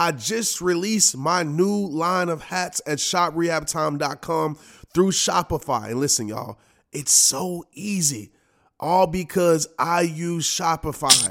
I 0.00 0.12
just 0.12 0.62
released 0.62 1.14
my 1.14 1.42
new 1.42 1.86
line 1.86 2.30
of 2.30 2.44
hats 2.44 2.80
at 2.86 2.96
shoprehabtime.com 2.96 4.54
through 4.94 5.10
Shopify. 5.10 5.90
And 5.90 6.00
listen, 6.00 6.26
y'all, 6.26 6.58
it's 6.90 7.12
so 7.12 7.64
easy. 7.74 8.32
All 8.80 9.06
because 9.06 9.68
I 9.78 10.00
use 10.00 10.46
Shopify. 10.48 11.30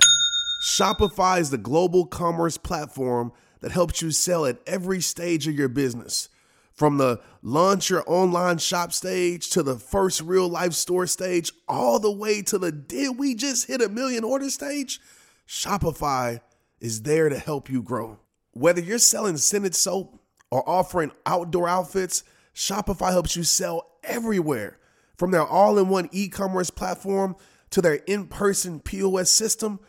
Shopify 0.63 1.39
is 1.39 1.49
the 1.49 1.57
global 1.57 2.05
commerce 2.05 2.59
platform 2.59 3.31
that 3.61 3.71
helps 3.71 4.03
you 4.03 4.11
sell 4.11 4.45
at 4.45 4.59
every 4.67 5.01
stage 5.01 5.47
of 5.47 5.55
your 5.55 5.67
business 5.67 6.29
From 6.71 6.99
the 6.99 7.21
launch 7.41 7.89
your 7.89 8.03
online 8.05 8.59
shop 8.59 8.93
stage 8.93 9.49
to 9.49 9.63
the 9.63 9.79
first 9.79 10.21
real 10.21 10.47
life 10.47 10.73
store 10.73 11.07
stage, 11.07 11.51
all 11.67 11.99
the 11.99 12.11
way 12.11 12.43
to 12.43 12.59
the 12.59 12.71
did 12.71 13.17
we 13.17 13.33
just 13.33 13.65
hit 13.65 13.81
a 13.81 13.89
million 13.89 14.23
order 14.23 14.51
stage? 14.51 14.99
Shopify 15.47 16.41
is 16.79 17.01
there 17.01 17.29
to 17.29 17.39
help 17.39 17.67
you 17.67 17.81
grow. 17.81 18.19
Whether 18.59 18.81
you're 18.81 18.99
selling 18.99 19.37
scented 19.37 19.73
soap 19.73 20.19
or 20.51 20.67
offering 20.67 21.13
outdoor 21.25 21.69
outfits, 21.69 22.25
Shopify 22.53 23.09
helps 23.09 23.37
you 23.37 23.43
sell 23.43 23.89
everywhere. 24.03 24.79
From 25.17 25.31
their 25.31 25.45
all 25.45 25.79
in 25.79 25.87
one 25.87 26.09
e 26.11 26.27
commerce 26.27 26.69
platform 26.69 27.37
to 27.69 27.81
their 27.81 28.01
in 28.05 28.27
person 28.27 28.81
POS 28.81 29.29
system, 29.29 29.79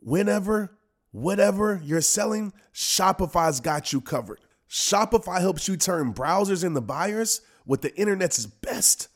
whenever, 0.00 0.76
whatever 1.10 1.80
you're 1.82 2.02
selling, 2.02 2.52
Shopify's 2.74 3.60
got 3.60 3.94
you 3.94 4.02
covered. 4.02 4.40
Shopify 4.68 5.40
helps 5.40 5.66
you 5.66 5.78
turn 5.78 6.12
browsers 6.12 6.62
into 6.62 6.82
buyers 6.82 7.40
with 7.64 7.80
the 7.80 7.98
internet's 7.98 8.44
best 8.44 9.08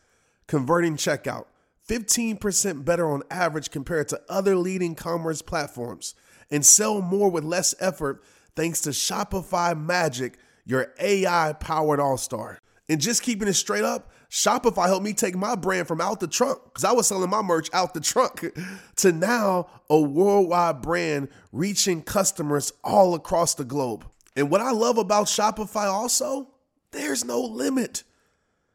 converting 0.47 0.97
checkout. 0.97 1.45
15% 1.87 2.87
better 2.87 3.11
on 3.11 3.25
average 3.31 3.71
compared 3.71 4.09
to 4.09 4.23
other 4.31 4.57
leading 4.57 4.95
commerce 4.95 5.43
platforms. 5.43 6.15
And 6.51 6.65
sell 6.65 7.03
more 7.03 7.31
with 7.31 7.45
less 7.45 7.75
effort 7.79 8.23
thanks 8.57 8.81
to 8.83 8.91
Shopify 8.91 9.79
Magic, 9.79 10.39
your 10.65 10.93
AI 11.01 11.55
powered 11.55 12.01
all 12.01 12.17
star. 12.17 12.59
And 12.89 13.01
just 13.01 13.23
keeping 13.23 13.49
it 13.49 13.55
straight 13.55 13.85
up, 13.85 14.11
Shopify 14.31 14.87
helped 14.87 15.05
me 15.05 15.13
take 15.13 15.37
my 15.37 15.55
brand 15.55 15.87
from 15.87 16.01
out 16.01 16.21
the 16.21 16.27
trunk, 16.27 16.59
because 16.65 16.85
I 16.85 16.93
was 16.93 17.07
selling 17.07 17.31
my 17.31 17.43
merch 17.43 17.69
out 17.73 17.95
the 17.95 18.01
trunk, 18.01 18.47
to 18.97 19.13
now 19.13 19.69
a 19.91 20.01
worldwide 20.01 20.81
brand 20.81 21.29
reaching 21.53 22.03
customers 22.03 22.73
all 22.83 23.15
across 23.15 23.55
the 23.55 23.65
globe. 23.65 24.07
And 24.35 24.51
what 24.51 24.61
I 24.63 24.71
love 24.71 24.97
about 24.99 25.27
Shopify 25.27 25.85
also, 25.85 26.49
there's 26.93 27.25
no 27.25 27.41
limit. 27.41 28.05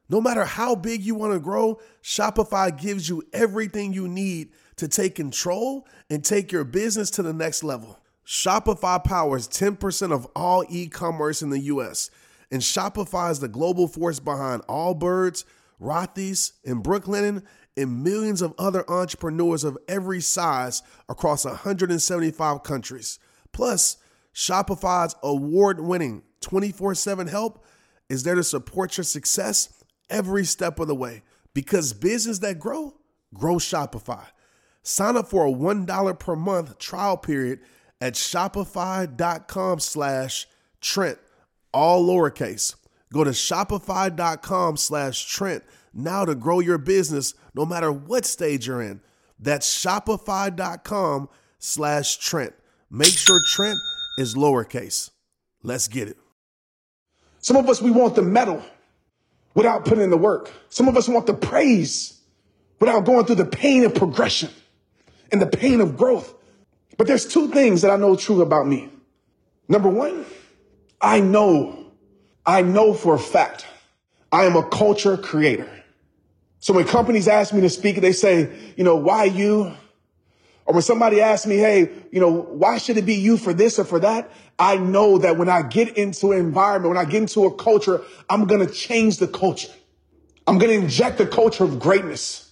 No 0.10 0.22
matter 0.22 0.46
how 0.46 0.76
big 0.76 1.02
you 1.02 1.16
want 1.16 1.34
to 1.34 1.40
grow, 1.40 1.80
Shopify 2.04 2.76
gives 2.76 3.10
you 3.10 3.24
everything 3.34 3.94
you 3.94 4.08
need 4.08 4.52
to 4.78 4.88
take 4.88 5.16
control 5.16 5.88
and 6.10 6.24
take 6.24 6.52
your 6.52 6.64
business 6.64 7.10
to 7.12 7.24
the 7.24 7.34
next 7.34 7.64
level. 7.64 8.00
Shopify 8.28 9.02
powers 9.02 9.48
10% 9.48 10.12
of 10.12 10.28
all 10.36 10.66
e 10.68 10.90
commerce 10.90 11.42
in 11.42 11.50
the 11.50 11.62
US, 11.62 12.10
and 12.52 12.62
Shopify 12.62 13.32
is 13.32 13.40
the 13.40 13.48
global 13.48 13.88
force 13.88 14.20
behind 14.20 14.64
Allbirds, 14.64 15.46
Rothy's, 15.82 16.52
and 16.66 16.84
Brooklinen, 16.84 17.44
and 17.78 18.04
millions 18.04 18.42
of 18.42 18.54
other 18.58 18.90
entrepreneurs 18.92 19.64
of 19.64 19.78
every 19.88 20.20
size 20.20 20.84
across 21.08 21.46
175 21.46 22.64
countries. 22.64 23.18
Plus, 23.54 23.96
Shopify's 24.36 25.16
award 25.24 25.80
winning 25.80 26.24
24 26.42 26.96
7 26.96 27.28
help 27.28 27.64
is 28.10 28.24
there 28.24 28.36
to 28.36 28.44
support 28.44 28.98
your 28.98 29.06
success 29.06 29.82
every 30.10 30.44
step 30.44 30.82
of 30.82 30.90
the 30.90 30.96
way 30.96 31.24
because 31.54 31.94
business 31.94 32.40
that 32.40 32.60
grow, 32.60 32.94
grow 33.34 33.56
Shopify. 33.56 34.26
Sign 34.84 35.16
up 35.16 35.30
for 35.30 35.46
a 35.46 35.52
$1 35.52 36.20
per 36.20 36.36
month 36.36 36.78
trial 36.78 37.16
period 37.16 37.60
at 38.00 38.14
shopify.com 38.14 39.80
slash 39.80 40.48
Trent, 40.82 41.18
all 41.74 42.06
lowercase. 42.06 42.76
Go 43.12 43.24
to 43.24 43.32
shopify.com 43.32 44.78
slash 44.78 45.26
Trent 45.26 45.64
now 45.94 46.26
to 46.26 46.36
grow 46.36 46.60
your 46.60 46.78
business 46.78 47.34
no 47.56 47.66
matter 47.66 47.92
what 47.92 48.26
stage 48.26 48.68
you're 48.68 48.82
in. 48.82 49.02
That's 49.40 49.68
shopify.com 49.84 51.30
slash 51.60 52.18
Trent. 52.18 52.54
Make 52.90 53.08
sure 53.08 53.40
Trent 53.46 53.78
is 54.18 54.36
lowercase. 54.36 55.10
Let's 55.64 55.88
get 55.88 56.08
it. 56.08 56.18
Some 57.40 57.58
of 57.58 57.70
us, 57.70 57.82
we 57.82 57.92
want 57.92 58.16
the 58.16 58.22
medal 58.22 58.62
without 59.54 59.86
putting 59.86 60.04
in 60.04 60.10
the 60.10 60.18
work. 60.18 60.52
Some 60.70 60.88
of 60.88 60.98
us 60.98 61.08
want 61.08 61.26
the 61.26 61.34
praise 61.34 62.20
without 62.80 63.06
going 63.06 63.26
through 63.26 63.36
the 63.36 63.46
pain 63.46 63.84
of 63.86 63.96
progression 63.96 64.50
and 65.32 65.42
the 65.42 65.48
pain 65.48 65.82
of 65.82 65.98
growth. 65.98 66.34
But 66.98 67.08
there's 67.08 67.26
two 67.26 67.50
things 67.50 67.84
that 67.84 67.92
I 67.92 67.96
know 67.96 68.16
true 68.16 68.42
about 68.42 68.68
me. 68.68 68.90
Number 69.70 69.90
one, 69.90 70.26
I 71.00 71.20
know, 71.20 71.92
I 72.46 72.64
know 72.64 72.94
for 72.94 73.14
a 73.14 73.20
fact, 73.20 73.66
I 74.32 74.46
am 74.46 74.56
a 74.56 74.68
culture 74.68 75.16
creator. 75.16 75.70
So 76.60 76.74
when 76.74 76.86
companies 76.86 77.28
ask 77.28 77.54
me 77.54 77.62
to 77.62 77.70
speak, 77.70 78.02
they 78.02 78.12
say, 78.12 78.50
you 78.76 78.84
know, 78.84 78.96
why 78.96 79.26
you? 79.26 79.74
Or 80.66 80.74
when 80.74 80.82
somebody 80.82 81.22
asks 81.22 81.46
me, 81.46 81.58
hey, 81.58 81.90
you 82.12 82.20
know, 82.20 82.32
why 82.32 82.78
should 82.78 82.98
it 82.98 83.06
be 83.06 83.14
you 83.14 83.38
for 83.38 83.54
this 83.54 83.80
or 83.80 83.86
for 83.86 84.00
that? 84.00 84.30
I 84.60 84.78
know 84.78 85.20
that 85.20 85.38
when 85.38 85.48
I 85.48 85.62
get 85.62 85.98
into 85.98 86.32
an 86.32 86.40
environment, 86.40 86.96
when 86.96 86.98
I 86.98 87.10
get 87.10 87.22
into 87.22 87.46
a 87.46 87.56
culture, 87.56 88.02
I'm 88.30 88.46
going 88.46 88.66
to 88.66 88.74
change 88.74 89.18
the 89.18 89.28
culture. 89.28 89.72
I'm 90.46 90.58
going 90.58 90.72
to 90.72 90.84
inject 90.84 91.20
the 91.20 91.28
culture 91.28 91.64
of 91.64 91.80
greatness. 91.80 92.47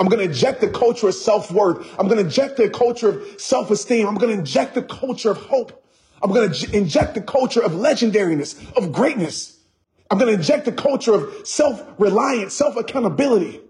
I'm 0.00 0.06
going 0.06 0.18
to 0.18 0.24
inject 0.24 0.62
the 0.62 0.68
culture 0.68 1.08
of 1.08 1.14
self-worth. 1.14 1.86
I'm 1.98 2.08
going 2.08 2.18
to 2.18 2.24
inject 2.24 2.56
the 2.56 2.70
culture 2.70 3.10
of 3.10 3.40
self-esteem. 3.40 4.08
I'm 4.08 4.14
going 4.14 4.32
to 4.32 4.38
inject 4.38 4.74
the 4.74 4.82
culture 4.82 5.30
of 5.30 5.36
hope. 5.36 5.84
I'm 6.22 6.32
going 6.32 6.50
to 6.50 6.76
inject 6.76 7.14
the 7.14 7.20
culture 7.20 7.62
of 7.62 7.72
legendariness, 7.72 8.74
of 8.76 8.92
greatness. 8.92 9.58
I'm 10.10 10.18
going 10.18 10.32
to 10.32 10.38
inject 10.38 10.64
the 10.64 10.72
culture 10.72 11.12
of 11.12 11.46
self-reliance, 11.46 12.54
self-accountability, 12.54 13.60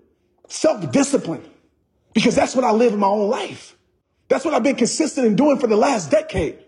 self-discipline, 0.47 1.43
because 2.15 2.37
that's 2.37 2.55
what 2.55 2.65
I 2.65 2.71
live 2.71 2.93
in 2.93 3.01
my 3.01 3.09
own 3.09 3.29
life. 3.29 3.77
That's 4.29 4.45
what 4.45 4.55
I've 4.55 4.63
been 4.63 4.77
consistent 4.77 5.27
in 5.27 5.35
doing 5.35 5.59
for 5.59 5.67
the 5.67 5.77
last 5.77 6.13
decade. 6.13 6.59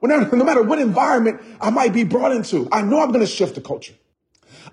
Whenever, 0.00 0.36
no 0.36 0.44
matter 0.44 0.64
what 0.64 0.80
environment 0.80 1.40
I 1.60 1.70
might 1.70 1.92
be 1.92 2.02
brought 2.02 2.32
into, 2.32 2.68
I 2.72 2.82
know 2.82 3.00
I'm 3.00 3.12
going 3.12 3.24
to 3.24 3.26
shift 3.26 3.54
the 3.54 3.60
culture. 3.60 3.94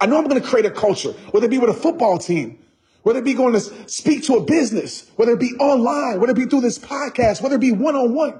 I 0.02 0.08
know 0.08 0.18
I'm 0.18 0.28
going 0.28 0.42
to 0.42 0.48
create 0.48 0.66
a 0.66 0.72
culture, 0.72 1.12
whether 1.32 1.46
it 1.46 1.50
be 1.50 1.60
with 1.60 1.70
a 1.70 1.74
football 1.80 2.18
team, 2.18 2.58
whether 3.04 3.20
it 3.20 3.26
be 3.26 3.34
going 3.34 3.54
to 3.54 3.60
speak 3.90 4.24
to 4.26 4.36
a 4.36 4.42
business, 4.42 5.10
whether 5.16 5.32
it 5.32 5.40
be 5.40 5.54
online, 5.60 6.20
whether 6.20 6.32
it 6.32 6.36
be 6.36 6.46
through 6.46 6.62
this 6.62 6.78
podcast, 6.78 7.42
whether 7.42 7.56
it 7.56 7.62
be 7.62 7.72
one 7.72 7.96
on 7.96 8.14
one, 8.14 8.40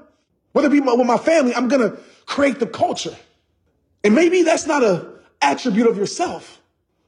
whether 0.52 0.68
it 0.68 0.70
be 0.70 0.80
with 0.80 1.06
my 1.06 1.16
family, 1.16 1.54
I'm 1.54 1.68
going 1.68 1.90
to 1.90 1.98
create 2.26 2.58
the 2.58 2.66
culture. 2.66 3.16
And 4.04 4.14
maybe 4.14 4.42
that's 4.42 4.66
not 4.66 4.82
a 4.82 5.08
attribute 5.42 5.86
of 5.86 5.96
yourself, 5.96 6.60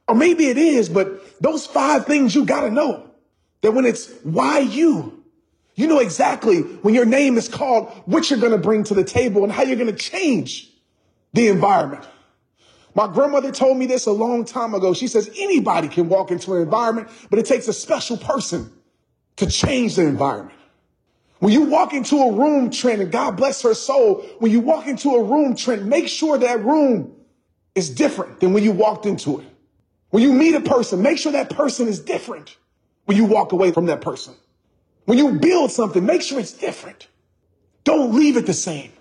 or 0.07 0.15
maybe 0.15 0.47
it 0.47 0.57
is, 0.57 0.89
but 0.89 1.41
those 1.41 1.65
five 1.65 2.05
things 2.05 2.33
you 2.33 2.45
got 2.45 2.61
to 2.61 2.71
know 2.71 3.09
that 3.61 3.71
when 3.71 3.85
it's 3.85 4.11
why 4.23 4.59
you, 4.59 5.23
you 5.75 5.87
know 5.87 5.99
exactly 5.99 6.61
when 6.61 6.93
your 6.93 7.05
name 7.05 7.37
is 7.37 7.47
called, 7.47 7.89
what 8.05 8.29
you're 8.29 8.39
going 8.39 8.51
to 8.51 8.57
bring 8.57 8.83
to 8.85 8.93
the 8.93 9.03
table 9.03 9.43
and 9.43 9.51
how 9.51 9.63
you're 9.63 9.77
going 9.77 9.91
to 9.91 9.95
change 9.95 10.71
the 11.33 11.47
environment. 11.47 12.05
My 12.95 13.07
grandmother 13.07 13.51
told 13.51 13.77
me 13.77 13.85
this 13.85 14.05
a 14.05 14.11
long 14.11 14.45
time 14.45 14.73
ago. 14.73 14.93
She 14.93 15.07
says 15.07 15.29
anybody 15.37 15.87
can 15.87 16.09
walk 16.09 16.31
into 16.31 16.55
an 16.55 16.61
environment, 16.61 17.09
but 17.29 17.39
it 17.39 17.45
takes 17.45 17.67
a 17.67 17.73
special 17.73 18.17
person 18.17 18.71
to 19.37 19.47
change 19.47 19.95
the 19.95 20.05
environment. 20.05 20.59
When 21.39 21.51
you 21.51 21.61
walk 21.61 21.93
into 21.93 22.17
a 22.17 22.31
room, 22.31 22.69
Trent, 22.69 23.01
and 23.01 23.11
God 23.11 23.35
bless 23.35 23.61
her 23.63 23.73
soul, 23.73 24.21
when 24.39 24.51
you 24.51 24.61
walk 24.61 24.87
into 24.87 25.15
a 25.15 25.23
room, 25.23 25.55
Trent, 25.55 25.83
make 25.83 26.07
sure 26.07 26.37
that 26.37 26.63
room 26.63 27.15
is 27.75 27.89
different 27.89 28.39
than 28.39 28.53
when 28.53 28.63
you 28.63 28.71
walked 28.71 29.05
into 29.05 29.39
it. 29.39 29.47
When 30.11 30.21
you 30.21 30.31
meet 30.31 30.53
a 30.53 30.61
person, 30.61 31.01
make 31.01 31.17
sure 31.17 31.31
that 31.31 31.49
person 31.49 31.87
is 31.87 31.99
different 31.99 32.55
when 33.05 33.17
you 33.17 33.25
walk 33.25 33.51
away 33.51 33.71
from 33.71 33.87
that 33.87 34.01
person. 34.01 34.35
When 35.05 35.17
you 35.17 35.33
build 35.33 35.71
something, 35.71 36.05
make 36.05 36.21
sure 36.21 36.39
it's 36.39 36.53
different. 36.53 37.07
Don't 37.83 38.13
leave 38.13 38.37
it 38.37 38.45
the 38.45 38.53
same. 38.53 38.91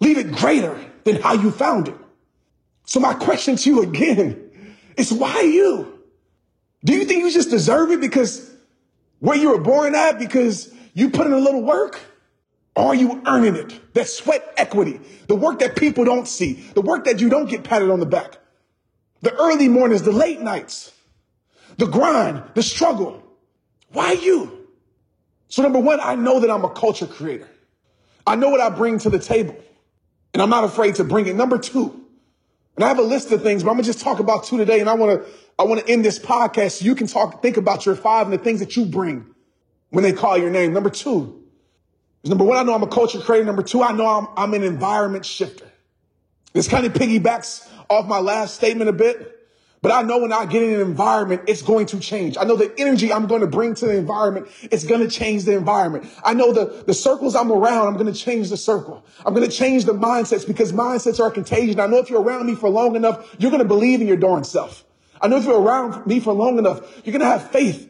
Leave 0.00 0.18
it 0.18 0.32
greater 0.32 0.78
than 1.04 1.22
how 1.22 1.34
you 1.34 1.50
found 1.50 1.88
it. 1.88 1.94
So 2.88 3.00
my 3.00 3.12
question 3.12 3.56
to 3.56 3.68
you 3.68 3.82
again 3.82 4.50
is 4.96 5.12
why 5.12 5.42
you? 5.42 6.00
Do 6.82 6.94
you 6.94 7.04
think 7.04 7.22
you 7.22 7.30
just 7.30 7.50
deserve 7.50 7.90
it 7.90 8.00
because 8.00 8.50
where 9.18 9.36
you 9.36 9.50
were 9.50 9.60
born 9.60 9.94
at, 9.94 10.18
because 10.18 10.72
you 10.94 11.10
put 11.10 11.26
in 11.26 11.34
a 11.34 11.38
little 11.38 11.62
work? 11.62 12.00
Are 12.76 12.94
you 12.94 13.20
earning 13.26 13.56
it? 13.56 13.78
That 13.92 14.08
sweat 14.08 14.54
equity, 14.56 15.00
the 15.26 15.34
work 15.34 15.58
that 15.58 15.76
people 15.76 16.06
don't 16.06 16.26
see, 16.26 16.54
the 16.72 16.80
work 16.80 17.04
that 17.04 17.20
you 17.20 17.28
don't 17.28 17.44
get 17.44 17.62
patted 17.62 17.90
on 17.90 18.00
the 18.00 18.06
back, 18.06 18.38
the 19.20 19.34
early 19.34 19.68
mornings, 19.68 20.00
the 20.00 20.12
late 20.12 20.40
nights, 20.40 20.90
the 21.76 21.86
grind, 21.86 22.42
the 22.54 22.62
struggle. 22.62 23.22
Why 23.92 24.12
you? 24.12 24.66
So 25.48 25.60
number 25.60 25.78
one, 25.78 26.00
I 26.02 26.14
know 26.14 26.40
that 26.40 26.50
I'm 26.50 26.64
a 26.64 26.70
culture 26.70 27.06
creator. 27.06 27.50
I 28.26 28.34
know 28.36 28.48
what 28.48 28.62
I 28.62 28.70
bring 28.70 28.98
to 29.00 29.10
the 29.10 29.18
table 29.18 29.56
and 30.32 30.40
I'm 30.40 30.48
not 30.48 30.64
afraid 30.64 30.94
to 30.94 31.04
bring 31.04 31.26
it. 31.26 31.36
Number 31.36 31.58
two, 31.58 31.97
and 32.78 32.84
I 32.84 32.88
have 32.88 33.00
a 33.00 33.02
list 33.02 33.32
of 33.32 33.42
things, 33.42 33.64
but 33.64 33.70
I'm 33.70 33.76
gonna 33.76 33.82
just 33.82 34.00
talk 34.00 34.20
about 34.20 34.44
two 34.44 34.56
today. 34.56 34.78
And 34.78 34.88
I 34.88 34.94
want 34.94 35.20
to, 35.20 35.28
I 35.58 35.64
want 35.64 35.84
to 35.84 35.92
end 35.92 36.04
this 36.04 36.16
podcast 36.16 36.78
so 36.78 36.84
you 36.84 36.94
can 36.94 37.08
talk, 37.08 37.42
think 37.42 37.56
about 37.56 37.84
your 37.84 37.96
five 37.96 38.28
and 38.28 38.32
the 38.32 38.38
things 38.38 38.60
that 38.60 38.76
you 38.76 38.84
bring 38.84 39.26
when 39.90 40.04
they 40.04 40.12
call 40.12 40.38
your 40.38 40.50
name. 40.50 40.72
Number 40.72 40.88
two 40.88 41.38
number 42.24 42.44
one, 42.44 42.56
I 42.56 42.62
know 42.62 42.74
I'm 42.74 42.82
a 42.84 42.86
culture 42.86 43.18
creator. 43.18 43.44
Number 43.44 43.62
two, 43.62 43.82
I 43.82 43.90
know 43.90 44.06
I'm, 44.06 44.28
I'm 44.36 44.54
an 44.54 44.62
environment 44.62 45.24
shifter. 45.24 45.66
This 46.52 46.68
kind 46.68 46.86
of 46.86 46.92
piggybacks 46.92 47.68
off 47.90 48.06
my 48.06 48.20
last 48.20 48.54
statement 48.54 48.88
a 48.90 48.92
bit. 48.92 49.37
But 49.80 49.92
I 49.92 50.02
know 50.02 50.18
when 50.18 50.32
I 50.32 50.44
get 50.46 50.62
in 50.62 50.74
an 50.74 50.80
environment, 50.80 51.42
it's 51.46 51.62
going 51.62 51.86
to 51.86 52.00
change. 52.00 52.36
I 52.36 52.44
know 52.44 52.56
the 52.56 52.72
energy 52.78 53.12
I'm 53.12 53.26
going 53.26 53.42
to 53.42 53.46
bring 53.46 53.74
to 53.76 53.86
the 53.86 53.96
environment, 53.96 54.48
it's 54.72 54.84
going 54.84 55.00
to 55.00 55.08
change 55.08 55.44
the 55.44 55.56
environment. 55.56 56.10
I 56.24 56.34
know 56.34 56.52
the, 56.52 56.82
the 56.84 56.94
circles 56.94 57.36
I'm 57.36 57.52
around, 57.52 57.86
I'm 57.86 57.94
going 57.94 58.12
to 58.12 58.18
change 58.18 58.50
the 58.50 58.56
circle. 58.56 59.04
I'm 59.24 59.34
going 59.34 59.48
to 59.48 59.54
change 59.54 59.84
the 59.84 59.94
mindsets 59.94 60.46
because 60.46 60.72
mindsets 60.72 61.20
are 61.20 61.30
contagion. 61.30 61.78
I 61.78 61.86
know 61.86 61.98
if 61.98 62.10
you're 62.10 62.22
around 62.22 62.46
me 62.46 62.56
for 62.56 62.68
long 62.68 62.96
enough, 62.96 63.36
you're 63.38 63.52
going 63.52 63.62
to 63.62 63.68
believe 63.68 64.00
in 64.00 64.08
your 64.08 64.16
darn 64.16 64.42
self. 64.42 64.84
I 65.20 65.28
know 65.28 65.36
if 65.36 65.44
you're 65.44 65.60
around 65.60 66.06
me 66.06 66.18
for 66.18 66.32
long 66.32 66.58
enough, 66.58 66.80
you're 67.04 67.12
going 67.12 67.20
to 67.20 67.26
have 67.26 67.50
faith. 67.50 67.88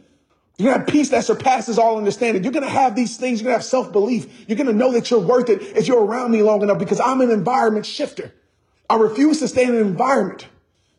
You're 0.59 0.73
going 0.73 0.75
to 0.75 0.85
have 0.85 0.89
peace 0.89 1.11
that 1.11 1.25
surpasses 1.25 1.79
all 1.79 1.97
understanding. 1.97 2.43
You're 2.43 2.53
going 2.53 2.65
to 2.65 2.71
have 2.71 2.97
these 2.97 3.17
things. 3.17 3.41
You're 3.41 3.45
going 3.45 3.55
to 3.55 3.59
have 3.59 3.65
self-belief. 3.65 4.49
You're 4.49 4.57
going 4.57 4.67
to 4.67 4.73
know 4.73 4.93
that 4.93 5.11
you're 5.11 5.21
worth 5.21 5.49
it 5.49 5.63
if 5.63 5.87
you're 5.87 6.05
around 6.05 6.33
me 6.33 6.43
long 6.43 6.63
enough 6.63 6.79
because 6.79 7.01
I'm 7.01 7.21
an 7.21 7.31
environment 7.31 7.87
shifter. 7.87 8.35
I 8.91 8.97
refuse 8.97 9.39
to 9.39 9.49
stay 9.49 9.65
in 9.65 9.75
an 9.75 9.81
environment. 9.81 10.49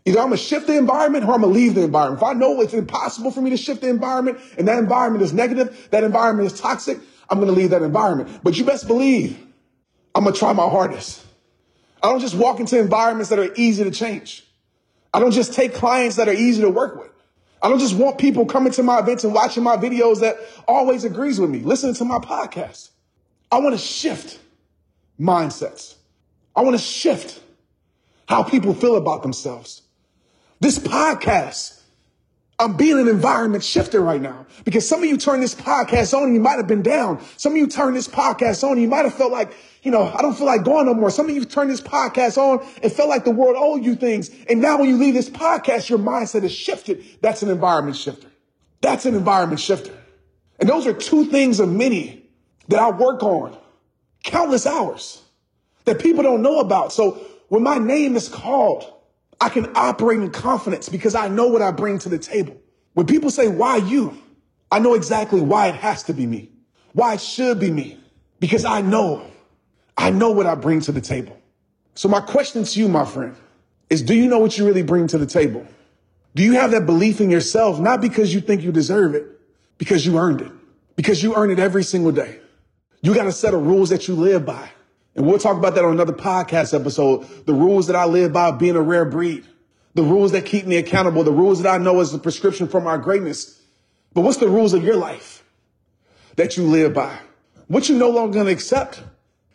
Either 0.10 0.22
I'm 0.22 0.30
going 0.30 0.38
to 0.40 0.44
shift 0.44 0.66
the 0.66 0.76
environment 0.76 1.24
or 1.24 1.36
I'm 1.36 1.42
going 1.42 1.54
to 1.54 1.60
leave 1.60 1.76
the 1.76 1.84
environment. 1.84 2.20
If 2.20 2.28
I 2.28 2.34
know 2.34 2.62
it's 2.62 2.74
impossible 2.74 3.30
for 3.30 3.42
me 3.42 3.52
to 3.52 3.58
shift 3.58 3.82
the 3.82 3.90
environment 3.90 4.40
and 4.58 4.68
that 4.68 4.80
environment 4.80 5.24
is 5.24 5.34
negative, 5.34 5.88
that 5.92 6.04
environment 6.04 6.52
is 6.52 6.60
toxic, 6.60 6.98
I'm 7.30 7.38
going 7.38 7.54
to 7.54 7.56
leave 7.56 7.70
that 7.70 7.84
environment. 7.84 8.40
But 8.42 8.58
you 8.58 8.66
best 8.66 8.88
believe 8.88 9.40
I'm 10.16 10.24
going 10.24 10.34
to 10.34 10.40
try 10.40 10.52
my 10.54 10.68
hardest. 10.68 11.24
I 12.02 12.10
don't 12.10 12.22
just 12.22 12.34
walk 12.34 12.60
into 12.60 12.80
environments 12.80 13.30
that 13.30 13.38
are 13.38 13.54
easy 13.54 13.84
to 13.84 13.92
change. 13.92 14.48
I 15.14 15.20
don't 15.20 15.30
just 15.30 15.54
take 15.54 15.76
clients 15.76 16.16
that 16.16 16.28
are 16.28 16.34
easy 16.34 16.64
to 16.64 16.72
work 16.72 16.96
with. 16.96 17.12
I 17.62 17.70
don't 17.70 17.80
just 17.80 17.96
want 17.96 18.18
people 18.18 18.48
coming 18.48 18.74
to 18.74 18.82
my 18.82 18.98
events 18.98 19.24
and 19.26 19.32
watching 19.32 19.62
my 19.62 19.78
videos 19.78 20.22
that 20.22 20.38
always 20.68 21.04
agrees 21.04 21.40
with 21.40 21.52
me, 21.52 21.60
listening 21.60 21.94
to 21.96 22.06
my 22.06 22.18
podcast. 22.18 22.90
I 23.52 23.60
want 23.60 23.78
to 23.78 23.80
shift 23.80 24.40
mindsets. 25.20 25.98
I 26.56 26.62
want 26.62 26.76
to 26.76 26.82
shift 26.82 27.40
how 28.28 28.42
people 28.42 28.74
feel 28.74 28.96
about 28.96 29.22
themselves. 29.22 29.84
This 30.60 30.80
podcast 30.80 31.80
I'm 32.60 32.76
being 32.76 33.00
an 33.00 33.08
environment 33.08 33.64
shifter 33.64 34.02
right 34.02 34.22
now 34.22 34.46
because 34.66 34.88
some 34.88 35.02
of 35.02 35.08
you 35.08 35.16
turn 35.18 35.40
this 35.40 35.56
podcast 35.56 36.14
on 36.14 36.24
and 36.24 36.34
you 36.34 36.42
might 36.42 36.58
have 36.58 36.68
been 36.68 36.82
down. 36.82 37.24
Some 37.38 37.54
of 37.54 37.58
you 37.58 37.68
turn 37.68 37.94
this 37.94 38.08
podcast 38.08 38.66
on 38.66 38.74
and 38.74 38.82
you 38.82 38.88
might 38.90 39.06
have 39.06 39.14
felt 39.14 39.32
like, 39.32 39.54
you 39.82 39.92
know, 39.92 40.14
I 40.14 40.22
don't 40.22 40.36
feel 40.36 40.46
like 40.46 40.66
going 40.66 40.86
no 40.86 40.94
more. 40.94 41.10
Some 41.10 41.30
of 41.30 41.34
you 41.34 41.46
turn 41.46 41.70
this 41.70 41.80
podcast 41.80 42.38
on 42.38 42.68
and 42.84 42.92
felt 42.92 43.08
like 43.08 43.24
the 43.24 43.32
world 43.32 43.56
owed 43.58 43.86
you 43.86 43.96
things. 43.96 44.30
And 44.50 44.62
now 44.62 44.78
when 44.78 44.90
you 44.90 44.98
leave 44.98 45.14
this 45.14 45.30
podcast, 45.30 45.88
your 45.88 46.00
mindset 46.00 46.44
is 46.44 46.52
shifted. 46.52 47.06
That's 47.22 47.42
an 47.44 47.50
environment 47.50 47.96
shifter. 47.96 48.28
That's 48.82 49.06
an 49.06 49.16
environment 49.16 49.62
shifter. 49.62 49.98
And 50.60 50.68
those 50.68 50.86
are 50.86 50.94
two 50.94 51.28
things 51.28 51.62
of 51.62 51.72
many 51.72 52.26
that 52.68 52.80
I 52.80 52.90
work 52.90 53.24
on 53.24 53.58
countless 54.26 54.68
hours 54.68 55.22
that 55.86 56.00
people 56.00 56.24
don't 56.24 56.42
know 56.42 56.60
about. 56.60 56.92
So 56.92 57.26
when 57.48 57.64
my 57.64 57.78
name 57.78 58.18
is 58.18 58.28
called, 58.28 58.99
I 59.42 59.50
can 59.50 59.72
operate 59.76 60.20
in 60.20 60.32
confidence 60.32 60.90
because 60.90 61.16
I 61.16 61.28
know 61.28 61.48
what 61.48 61.62
I 61.62 61.72
bring 61.72 62.00
to 62.00 62.10
the 62.10 62.20
table. 62.20 62.58
When 62.94 63.06
people 63.06 63.30
say, 63.30 63.48
why 63.48 63.78
you? 63.78 64.18
I 64.72 64.80
know 64.80 64.94
exactly 64.94 65.42
why 65.42 65.68
it 65.68 65.76
has 65.76 66.04
to 66.04 66.14
be 66.14 66.26
me, 66.26 66.52
why 66.94 67.14
it 67.14 67.22
should 67.22 67.60
be 67.60 67.72
me, 67.72 68.00
because 68.40 68.66
I 68.66 68.82
know, 68.82 69.26
I 69.98 70.12
know 70.12 70.32
what 70.32 70.46
I 70.46 70.56
bring 70.56 70.82
to 70.82 70.92
the 70.92 71.02
table. 71.02 71.40
So 71.96 72.08
my 72.08 72.22
question 72.22 72.64
to 72.64 72.80
you, 72.80 72.88
my 72.88 73.06
friend, 73.06 73.36
is 73.90 74.02
do 74.02 74.14
you 74.14 74.28
know 74.28 74.40
what 74.40 74.58
you 74.58 74.66
really 74.66 74.84
bring 74.84 75.08
to 75.08 75.18
the 75.18 75.26
table? 75.26 75.66
Do 76.36 76.44
you 76.44 76.54
have 76.54 76.72
that 76.72 76.86
belief 76.86 77.20
in 77.20 77.30
yourself, 77.30 77.80
not 77.80 78.02
because 78.02 78.34
you 78.34 78.42
think 78.42 78.62
you 78.62 78.72
deserve 78.72 79.16
it, 79.16 79.26
because 79.78 80.06
you 80.06 80.18
earned 80.18 80.42
it, 80.42 80.52
because 80.96 81.24
you 81.24 81.36
earn 81.36 81.50
it 81.50 81.60
every 81.60 81.84
single 81.84 82.12
day. 82.12 82.40
You 83.02 83.16
got 83.16 83.28
a 83.28 83.32
set 83.32 83.54
of 83.54 83.66
rules 83.66 83.90
that 83.90 84.08
you 84.08 84.16
live 84.16 84.46
by. 84.46 84.70
And 85.16 85.26
we'll 85.26 85.40
talk 85.40 85.58
about 85.58 85.76
that 85.76 85.84
on 85.84 85.92
another 85.92 86.14
podcast 86.14 86.80
episode. 86.80 87.46
The 87.46 87.54
rules 87.54 87.88
that 87.88 87.96
I 87.96 88.06
live 88.06 88.32
by 88.32 88.52
being 88.52 88.76
a 88.76 88.82
rare 88.82 89.06
breed, 89.06 89.46
the 89.96 90.04
rules 90.04 90.32
that 90.32 90.46
keep 90.46 90.66
me 90.66 90.78
accountable, 90.78 91.24
the 91.24 91.32
rules 91.32 91.62
that 91.62 91.70
I 91.70 91.78
know 91.78 92.00
is 92.00 92.12
the 92.12 92.20
prescription 92.20 92.68
for 92.68 92.80
my 92.80 92.98
greatness. 92.98 93.62
But 94.14 94.22
what's 94.22 94.38
the 94.38 94.48
rules 94.50 94.74
of 94.74 94.84
your 94.84 94.96
life 94.96 95.44
that 96.36 96.58
you 96.58 96.64
live 96.64 96.94
by? 96.94 97.18
What 97.68 97.90
you 97.90 97.98
no 97.98 98.10
longer 98.10 98.36
going 98.36 98.46
to 98.48 98.52
accept? 98.52 99.04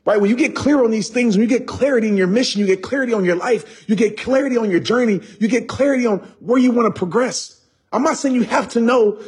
Right? 0.05 0.21
When 0.21 0.29
you 0.29 0.37
get 0.37 0.55
clear 0.55 0.85
on 0.85 0.91
these 0.91 1.09
things, 1.09 1.37
when 1.37 1.49
you 1.49 1.59
get 1.59 1.67
clarity 1.67 2.09
in 2.09 2.17
your 2.17 2.27
mission, 2.27 2.61
you 2.61 2.67
get 2.67 2.83
clarity 2.83 3.15
on 3.15 3.25
your 3.25 3.37
life, 3.37 3.89
you 3.89 3.97
get 3.97 4.19
clarity 4.19 4.59
on 4.59 4.71
your 4.71 4.81
journey, 4.81 5.21
you 5.41 5.49
get 5.49 5.67
clarity 5.67 6.07
on 6.07 6.19
where 6.41 6.59
you 6.59 6.73
want 6.73 6.95
to 6.95 6.99
progress. 6.99 7.61
I'm 7.91 8.03
not 8.03 8.19
saying 8.19 8.35
you 8.35 8.43
have 8.43 8.69
to 8.71 8.81
know 8.81 9.23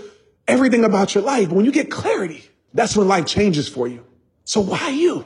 everything 0.46 0.84
about 0.84 1.14
your 1.14 1.24
life, 1.24 1.48
but 1.48 1.54
when 1.54 1.64
you 1.64 1.72
get 1.72 1.90
clarity, 1.90 2.44
that's 2.74 2.94
when 2.94 3.08
life 3.08 3.24
changes 3.24 3.68
for 3.68 3.88
you. 3.88 4.04
So 4.44 4.60
why 4.60 4.90
you? 4.90 5.24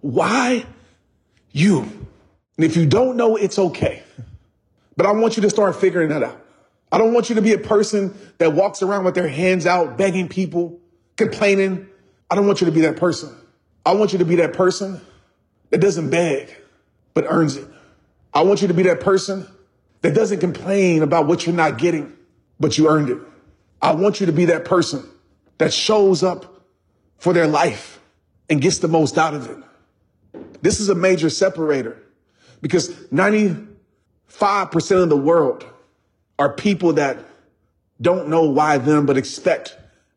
Why 0.00 0.66
you? 1.52 1.80
And 1.80 2.64
if 2.64 2.76
you 2.76 2.86
don't 2.86 3.16
know, 3.16 3.36
it's 3.36 3.58
okay. 3.58 4.02
But 4.96 5.06
I 5.06 5.12
want 5.12 5.36
you 5.36 5.42
to 5.42 5.50
start 5.50 5.76
figuring 5.76 6.08
that 6.08 6.22
out. 6.22 6.44
I 6.90 6.98
don't 6.98 7.12
want 7.12 7.28
you 7.28 7.34
to 7.36 7.42
be 7.42 7.52
a 7.52 7.58
person 7.58 8.16
that 8.38 8.54
walks 8.54 8.82
around 8.82 9.04
with 9.04 9.14
their 9.14 9.28
hands 9.28 9.66
out, 9.66 9.98
begging 9.98 10.28
people, 10.28 10.80
complaining. 11.16 11.88
I 12.30 12.34
don't 12.34 12.46
want 12.46 12.60
you 12.60 12.66
to 12.66 12.72
be 12.72 12.80
that 12.82 12.96
person. 12.96 13.34
I 13.84 13.94
want 13.94 14.12
you 14.12 14.18
to 14.18 14.24
be 14.24 14.36
that 14.36 14.54
person 14.54 15.00
that 15.70 15.78
doesn't 15.78 16.10
beg, 16.10 16.54
but 17.14 17.26
earns 17.28 17.56
it. 17.56 17.68
I 18.34 18.42
want 18.42 18.62
you 18.62 18.68
to 18.68 18.74
be 18.74 18.84
that 18.84 19.00
person 19.00 19.46
that 20.02 20.14
doesn't 20.14 20.40
complain 20.40 21.02
about 21.02 21.26
what 21.26 21.46
you're 21.46 21.54
not 21.54 21.78
getting, 21.78 22.16
but 22.58 22.78
you 22.78 22.88
earned 22.88 23.10
it. 23.10 23.18
I 23.80 23.92
want 23.92 24.20
you 24.20 24.26
to 24.26 24.32
be 24.32 24.46
that 24.46 24.64
person 24.64 25.08
that 25.58 25.72
shows 25.72 26.22
up 26.22 26.64
for 27.18 27.32
their 27.32 27.46
life 27.46 28.00
and 28.48 28.60
gets 28.60 28.78
the 28.78 28.88
most 28.88 29.18
out 29.18 29.34
of 29.34 29.48
it. 29.48 29.58
This 30.62 30.80
is 30.80 30.88
a 30.88 30.94
major 30.94 31.30
separator 31.30 31.96
because 32.60 32.90
95% 33.12 33.66
of 35.02 35.08
the 35.08 35.16
world 35.16 35.64
are 36.38 36.52
people 36.52 36.94
that 36.94 37.18
don't 38.00 38.28
know 38.28 38.44
why 38.44 38.78
them, 38.78 39.06
but 39.06 39.16
expect 39.16 39.76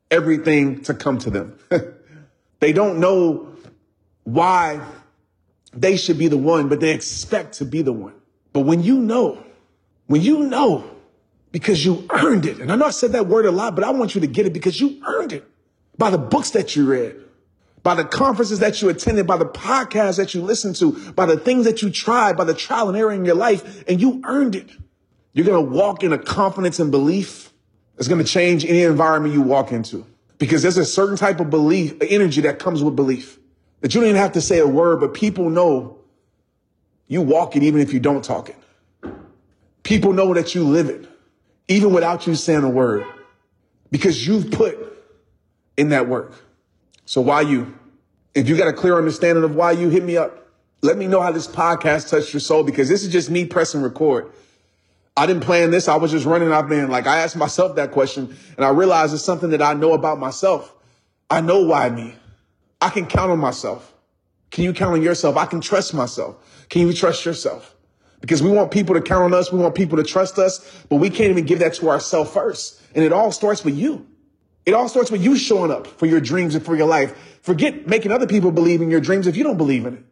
everything 0.09 0.81
to 0.83 0.93
come 0.93 1.17
to 1.19 1.29
them. 1.29 1.57
they 2.59 2.73
don't 2.73 2.99
know 2.99 3.47
why 4.23 4.81
they 5.73 5.97
should 5.97 6.17
be 6.17 6.27
the 6.27 6.37
one, 6.37 6.67
but 6.69 6.79
they 6.79 6.91
expect 6.91 7.53
to 7.53 7.65
be 7.65 7.81
the 7.81 7.93
one. 7.93 8.13
But 8.53 8.61
when 8.61 8.83
you 8.83 8.99
know, 8.99 9.43
when 10.07 10.21
you 10.21 10.43
know, 10.43 10.83
because 11.51 11.85
you 11.85 12.05
earned 12.11 12.45
it, 12.45 12.59
and 12.59 12.71
I 12.71 12.75
know 12.75 12.85
I 12.85 12.91
said 12.91 13.13
that 13.13 13.27
word 13.27 13.45
a 13.45 13.51
lot, 13.51 13.75
but 13.75 13.83
I 13.83 13.89
want 13.91 14.13
you 14.15 14.21
to 14.21 14.27
get 14.27 14.45
it 14.45 14.53
because 14.53 14.79
you 14.79 15.01
earned 15.05 15.33
it 15.33 15.49
by 15.97 16.09
the 16.09 16.17
books 16.17 16.51
that 16.51 16.75
you 16.75 16.85
read, 16.85 17.15
by 17.83 17.95
the 17.95 18.05
conferences 18.05 18.59
that 18.59 18.81
you 18.81 18.89
attended, 18.89 19.25
by 19.25 19.37
the 19.37 19.45
podcasts 19.45 20.17
that 20.17 20.33
you 20.33 20.41
listened 20.41 20.75
to, 20.77 21.11
by 21.13 21.25
the 21.25 21.37
things 21.37 21.65
that 21.65 21.81
you 21.81 21.89
tried, 21.89 22.37
by 22.37 22.43
the 22.43 22.53
trial 22.53 22.89
and 22.89 22.97
error 22.97 23.11
in 23.11 23.25
your 23.25 23.35
life, 23.35 23.83
and 23.87 23.99
you 23.99 24.21
earned 24.25 24.55
it. 24.55 24.69
You're 25.33 25.45
going 25.45 25.65
to 25.65 25.71
walk 25.71 26.03
in 26.03 26.13
a 26.13 26.17
confidence 26.17 26.79
and 26.79 26.91
belief 26.91 27.51
that's 27.95 28.07
going 28.07 28.23
to 28.23 28.29
change 28.29 28.65
any 28.65 28.83
environment 28.83 29.33
you 29.33 29.41
walk 29.41 29.71
into 29.71 30.05
because 30.37 30.61
there's 30.61 30.77
a 30.77 30.85
certain 30.85 31.15
type 31.15 31.39
of 31.39 31.49
belief, 31.49 31.95
energy 32.01 32.41
that 32.41 32.59
comes 32.59 32.83
with 32.83 32.95
belief 32.95 33.39
that 33.81 33.93
you 33.93 34.01
don't 34.01 34.09
even 34.09 34.21
have 34.21 34.33
to 34.33 34.41
say 34.41 34.59
a 34.59 34.67
word, 34.67 34.99
but 34.99 35.13
people 35.13 35.49
know 35.49 35.97
you 37.07 37.21
walk 37.21 37.55
it 37.55 37.63
even 37.63 37.81
if 37.81 37.93
you 37.93 37.99
don't 37.99 38.23
talk 38.23 38.49
it. 38.49 38.55
People 39.83 40.13
know 40.13 40.33
that 40.33 40.55
you 40.55 40.63
live 40.63 40.89
it 40.89 41.09
even 41.67 41.93
without 41.93 42.27
you 42.27 42.35
saying 42.35 42.63
a 42.63 42.69
word 42.69 43.05
because 43.89 44.25
you've 44.25 44.51
put 44.51 44.77
in 45.77 45.89
that 45.89 46.07
work. 46.07 46.33
So 47.11 47.19
why 47.19 47.41
you? 47.41 47.77
If 48.33 48.47
you 48.47 48.55
got 48.55 48.69
a 48.69 48.73
clear 48.73 48.97
understanding 48.97 49.43
of 49.43 49.53
why 49.53 49.73
you, 49.73 49.89
hit 49.89 50.01
me 50.01 50.15
up. 50.15 50.47
Let 50.81 50.97
me 50.97 51.07
know 51.07 51.19
how 51.19 51.33
this 51.33 51.45
podcast 51.45 52.09
touched 52.09 52.31
your 52.31 52.39
soul 52.39 52.63
because 52.63 52.87
this 52.87 53.03
is 53.03 53.11
just 53.11 53.29
me 53.29 53.43
pressing 53.43 53.81
record. 53.81 54.31
I 55.17 55.25
didn't 55.25 55.43
plan 55.43 55.71
this. 55.71 55.89
I 55.89 55.97
was 55.97 56.11
just 56.11 56.25
running 56.25 56.53
out 56.53 56.69
there 56.69 56.87
like 56.87 57.07
I 57.07 57.17
asked 57.17 57.35
myself 57.35 57.75
that 57.75 57.91
question 57.91 58.33
and 58.55 58.65
I 58.65 58.69
realized 58.69 59.13
it's 59.13 59.25
something 59.25 59.49
that 59.49 59.61
I 59.61 59.73
know 59.73 59.91
about 59.91 60.19
myself. 60.19 60.73
I 61.29 61.41
know 61.41 61.59
why 61.65 61.89
me. 61.89 62.15
I 62.79 62.89
can 62.89 63.05
count 63.07 63.29
on 63.29 63.39
myself. 63.39 63.93
Can 64.49 64.63
you 64.63 64.71
count 64.71 64.93
on 64.93 65.01
yourself? 65.01 65.35
I 65.35 65.47
can 65.47 65.59
trust 65.59 65.93
myself. 65.93 66.65
Can 66.69 66.87
you 66.87 66.93
trust 66.93 67.25
yourself? 67.25 67.75
Because 68.21 68.41
we 68.41 68.51
want 68.51 68.71
people 68.71 68.95
to 68.95 69.01
count 69.01 69.25
on 69.25 69.33
us. 69.33 69.51
We 69.51 69.59
want 69.59 69.75
people 69.75 69.97
to 69.97 70.05
trust 70.05 70.39
us, 70.39 70.85
but 70.87 70.95
we 70.95 71.09
can't 71.09 71.31
even 71.31 71.43
give 71.43 71.59
that 71.59 71.73
to 71.73 71.89
ourselves 71.89 72.31
first. 72.31 72.81
And 72.95 73.03
it 73.03 73.11
all 73.11 73.33
starts 73.33 73.65
with 73.65 73.75
you. 73.75 74.07
It 74.65 74.73
all 74.73 74.87
starts 74.87 75.09
with 75.09 75.23
you 75.23 75.35
showing 75.35 75.71
up 75.71 75.87
for 75.87 76.05
your 76.05 76.21
dreams 76.21 76.55
and 76.55 76.63
for 76.63 76.75
your 76.75 76.87
life. 76.87 77.39
Forget 77.41 77.87
making 77.87 78.11
other 78.11 78.27
people 78.27 78.51
believe 78.51 78.81
in 78.81 78.91
your 78.91 79.01
dreams 79.01 79.27
if 79.27 79.35
you 79.35 79.43
don't 79.43 79.57
believe 79.57 79.85
in 79.85 79.95
it. 79.95 80.03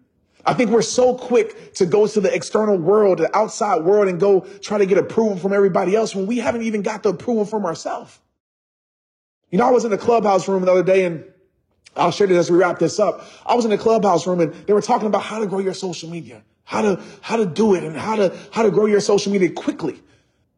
I 0.45 0.53
think 0.53 0.71
we're 0.71 0.81
so 0.81 1.15
quick 1.15 1.73
to 1.75 1.85
go 1.85 2.07
to 2.07 2.19
the 2.19 2.33
external 2.33 2.77
world, 2.77 3.19
the 3.19 3.35
outside 3.38 3.83
world, 3.83 4.07
and 4.07 4.19
go 4.19 4.41
try 4.62 4.77
to 4.77 4.85
get 4.85 4.97
approval 4.97 5.38
from 5.38 5.53
everybody 5.53 5.95
else 5.95 6.15
when 6.15 6.25
we 6.25 6.38
haven't 6.38 6.63
even 6.63 6.81
got 6.81 7.03
the 7.03 7.09
approval 7.09 7.45
from 7.45 7.65
ourselves. 7.65 8.17
You 9.51 9.57
know, 9.57 9.67
I 9.67 9.71
was 9.71 9.83
in 9.83 9.91
the 9.91 9.97
clubhouse 9.97 10.47
room 10.47 10.63
the 10.63 10.71
other 10.71 10.83
day 10.83 11.05
and 11.05 11.25
I'll 11.95 12.12
share 12.12 12.27
this 12.27 12.38
as 12.38 12.51
we 12.51 12.57
wrap 12.57 12.79
this 12.79 12.99
up. 12.99 13.25
I 13.45 13.55
was 13.55 13.65
in 13.65 13.71
the 13.71 13.77
clubhouse 13.77 14.25
room 14.25 14.39
and 14.39 14.53
they 14.53 14.73
were 14.73 14.81
talking 14.81 15.07
about 15.07 15.23
how 15.23 15.39
to 15.39 15.47
grow 15.47 15.59
your 15.59 15.73
social 15.73 16.09
media, 16.09 16.43
how 16.63 16.81
to, 16.81 17.01
how 17.21 17.35
to 17.35 17.45
do 17.45 17.75
it 17.75 17.83
and 17.83 17.95
how 17.95 18.15
to, 18.15 18.35
how 18.51 18.63
to 18.63 18.71
grow 18.71 18.85
your 18.85 19.01
social 19.01 19.31
media 19.31 19.51
quickly. 19.51 19.99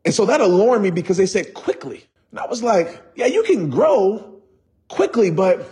And 0.06 0.14
so 0.14 0.26
that 0.26 0.42
alarmed 0.42 0.84
me 0.84 0.92
because 0.92 1.18
they 1.18 1.26
said 1.26 1.54
quickly. 1.54 2.06
And 2.32 2.40
I 2.40 2.48
was 2.48 2.64
like, 2.64 3.02
yeah, 3.16 3.26
you 3.28 3.44
can 3.44 3.70
grow 3.70 4.42
quickly, 4.88 5.32
but 5.32 5.68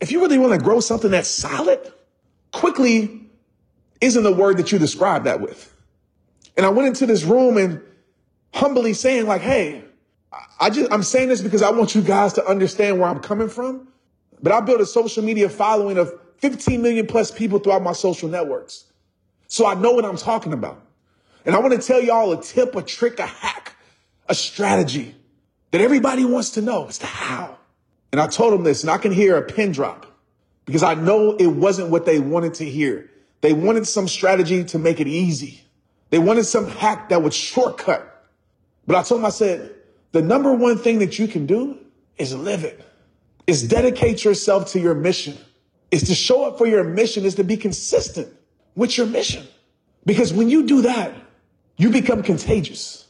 if 0.00 0.10
you 0.10 0.20
really 0.20 0.38
want 0.38 0.52
to 0.52 0.64
grow 0.64 0.80
something 0.80 1.10
that's 1.10 1.28
solid, 1.28 1.80
quickly 2.52 3.20
isn't 4.00 4.22
the 4.22 4.32
word 4.32 4.56
that 4.56 4.72
you 4.72 4.78
describe 4.78 5.24
that 5.24 5.40
with. 5.40 5.74
And 6.56 6.64
I 6.64 6.70
went 6.70 6.88
into 6.88 7.06
this 7.06 7.24
room 7.24 7.56
and 7.56 7.82
humbly 8.54 8.94
saying 8.94 9.26
like, 9.26 9.42
Hey, 9.42 9.84
I 10.60 10.70
just, 10.70 10.90
I'm 10.92 11.02
saying 11.02 11.28
this 11.28 11.40
because 11.40 11.62
I 11.62 11.70
want 11.70 11.94
you 11.94 12.02
guys 12.02 12.32
to 12.34 12.46
understand 12.46 12.98
where 12.98 13.08
I'm 13.08 13.20
coming 13.20 13.48
from. 13.48 13.88
But 14.42 14.52
I 14.52 14.60
built 14.60 14.80
a 14.80 14.86
social 14.86 15.22
media 15.22 15.48
following 15.48 15.98
of 15.98 16.12
15 16.38 16.80
million 16.80 17.06
plus 17.06 17.30
people 17.30 17.58
throughout 17.58 17.82
my 17.82 17.92
social 17.92 18.28
networks. 18.28 18.84
So 19.48 19.66
I 19.66 19.74
know 19.74 19.92
what 19.92 20.04
I'm 20.04 20.16
talking 20.16 20.52
about. 20.52 20.80
And 21.44 21.54
I 21.54 21.58
want 21.58 21.78
to 21.78 21.86
tell 21.86 22.00
y'all 22.00 22.32
a 22.32 22.40
tip, 22.40 22.74
a 22.76 22.82
trick, 22.82 23.18
a 23.18 23.26
hack 23.26 23.60
a 24.30 24.34
strategy 24.34 25.14
that 25.70 25.80
everybody 25.80 26.24
wants 26.24 26.50
to 26.50 26.62
know. 26.62 26.86
It's 26.86 26.98
the 26.98 27.06
how. 27.06 27.58
And 28.12 28.20
I 28.20 28.26
told 28.26 28.52
them 28.52 28.64
this, 28.64 28.82
and 28.82 28.90
I 28.90 28.98
can 28.98 29.12
hear 29.12 29.36
a 29.36 29.42
pin 29.42 29.72
drop 29.72 30.06
because 30.64 30.82
I 30.82 30.94
know 30.94 31.36
it 31.36 31.46
wasn't 31.46 31.90
what 31.90 32.06
they 32.06 32.18
wanted 32.18 32.54
to 32.54 32.64
hear. 32.64 33.10
They 33.40 33.52
wanted 33.52 33.86
some 33.86 34.08
strategy 34.08 34.64
to 34.64 34.78
make 34.78 35.00
it 35.00 35.06
easy. 35.06 35.62
They 36.10 36.18
wanted 36.18 36.44
some 36.44 36.68
hack 36.68 37.08
that 37.10 37.22
would 37.22 37.32
shortcut. 37.32 38.26
But 38.86 38.96
I 38.96 39.02
told 39.02 39.20
them, 39.20 39.26
I 39.26 39.30
said, 39.30 39.74
the 40.12 40.22
number 40.22 40.52
one 40.52 40.76
thing 40.76 40.98
that 40.98 41.18
you 41.18 41.28
can 41.28 41.46
do 41.46 41.78
is 42.18 42.34
live 42.34 42.64
it, 42.64 42.84
is 43.46 43.66
dedicate 43.66 44.24
yourself 44.24 44.72
to 44.72 44.80
your 44.80 44.94
mission, 44.94 45.38
is 45.90 46.02
to 46.04 46.14
show 46.14 46.44
up 46.44 46.58
for 46.58 46.66
your 46.66 46.84
mission, 46.84 47.24
is 47.24 47.36
to 47.36 47.44
be 47.44 47.56
consistent 47.56 48.28
with 48.74 48.98
your 48.98 49.06
mission. 49.06 49.46
Because 50.04 50.32
when 50.32 50.50
you 50.50 50.66
do 50.66 50.82
that, 50.82 51.14
you 51.76 51.90
become 51.90 52.22
contagious. 52.22 53.06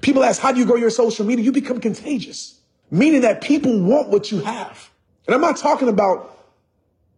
People 0.00 0.24
ask, 0.24 0.40
how 0.40 0.52
do 0.52 0.58
you 0.58 0.66
grow 0.66 0.76
your 0.76 0.90
social 0.90 1.24
media? 1.24 1.44
You 1.44 1.52
become 1.52 1.80
contagious, 1.80 2.60
meaning 2.90 3.20
that 3.22 3.40
people 3.42 3.80
want 3.80 4.08
what 4.08 4.30
you 4.30 4.40
have. 4.40 4.90
And 5.26 5.34
I'm 5.34 5.40
not 5.40 5.56
talking 5.56 5.88
about 5.88 6.28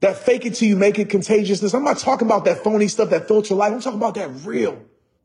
that 0.01 0.19
fake 0.19 0.45
it 0.45 0.55
till 0.55 0.69
you 0.69 0.77
make 0.77 0.99
it 0.99 1.09
contagiousness. 1.09 1.73
I'm 1.75 1.85
not 1.85 1.99
talking 1.99 2.27
about 2.27 2.45
that 2.45 2.63
phony 2.63 2.89
stuff 2.89 3.11
that 3.11 3.27
filter 3.27 3.55
life. 3.55 3.73
I'm 3.73 3.81
talking 3.81 3.99
about 3.99 4.17
that 4.17 4.29
real. 4.45 4.79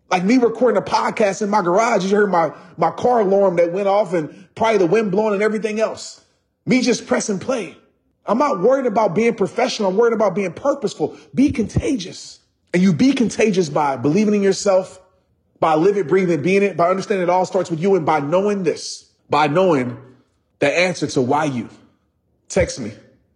Like 0.10 0.24
me 0.24 0.38
recording 0.38 0.82
a 0.82 0.86
podcast 0.86 1.42
in 1.42 1.50
my 1.50 1.62
garage. 1.62 2.04
You 2.04 2.16
heard 2.16 2.32
my, 2.32 2.54
my 2.78 2.92
car 2.92 3.22
alarm 3.22 3.58
that 3.58 3.72
went 3.72 3.88
off 3.88 4.14
and 4.14 4.48
probably 4.56 4.78
the 4.78 4.88
wind 4.88 5.12
blowing 5.12 5.34
and 5.34 5.44
everything 5.44 5.80
else. 5.80 6.24
Me 6.66 6.82
just 6.82 7.08
pressing 7.08 7.40
play. 7.40 7.78
I'm 8.26 8.38
not 8.38 8.62
worried 8.62 8.86
about 8.86 9.16
being 9.16 9.34
professional. 9.36 9.90
I'm 9.90 9.98
worried 9.98 10.14
about 10.14 10.36
being 10.36 10.54
purposeful. 10.54 11.18
Be 11.34 11.52
contagious. 11.52 12.40
And 12.74 12.82
you 12.82 12.94
be 12.94 13.12
contagious 13.14 13.70
by 13.70 13.98
believing 13.98 14.36
in 14.36 14.44
yourself, 14.44 15.02
by 15.60 15.76
living, 15.76 16.08
breathing, 16.08 16.41
being 16.41 16.63
it, 16.63 16.78
by 16.78 16.89
understanding 16.89 17.24
it 17.24 17.30
all 17.30 17.45
starts 17.45 17.69
with 17.69 17.80
you, 17.80 17.95
and 17.95 18.06
by 18.06 18.19
knowing 18.19 18.63
this, 18.63 19.12
by 19.30 19.48
knowing 19.48 19.98
the 20.60 20.78
answer 20.78 21.08
to 21.08 21.22
why 21.22 21.45
you. 21.45 21.69
Text 22.48 22.80
me, 22.80 22.91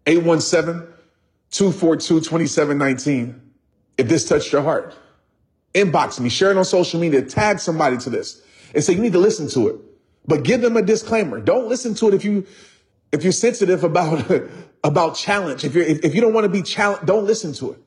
817 0.06 0.88
242 1.52 2.20
2719, 2.22 3.42
if 3.98 4.08
this 4.08 4.26
touched 4.26 4.52
your 4.52 4.62
heart. 4.62 4.96
Inbox 5.74 6.20
me, 6.20 6.30
share 6.30 6.52
it 6.52 6.58
on 6.58 6.66
social 6.66 7.00
media, 7.00 7.22
tag 7.22 7.60
somebody 7.60 7.98
to 7.98 8.10
this, 8.10 8.42
and 8.74 8.84
say 8.84 8.94
you 8.94 9.02
need 9.02 9.14
to 9.14 9.20
listen 9.20 9.48
to 9.50 9.70
it. 9.70 9.76
But 10.26 10.44
give 10.44 10.62
them 10.62 10.78
a 10.78 10.82
disclaimer. 10.82 11.40
Don't 11.42 11.68
listen 11.68 11.96
to 11.96 12.08
it 12.08 12.14
if 12.14 12.24
you 12.24 12.46
if 13.12 13.24
you're 13.24 13.34
sensitive 13.34 13.84
about 13.84 14.32
about 14.84 15.16
challenge. 15.16 15.64
If 15.64 15.76
you're 15.76 15.84
if, 15.84 16.04
if 16.04 16.16
you 16.16 16.22
don't 16.22 16.34
want 16.34 16.46
to 16.46 16.50
be 16.50 16.62
challenged, 16.62 17.06
don't 17.06 17.26
listen 17.26 17.54
to 17.54 17.74
it. 17.74 17.80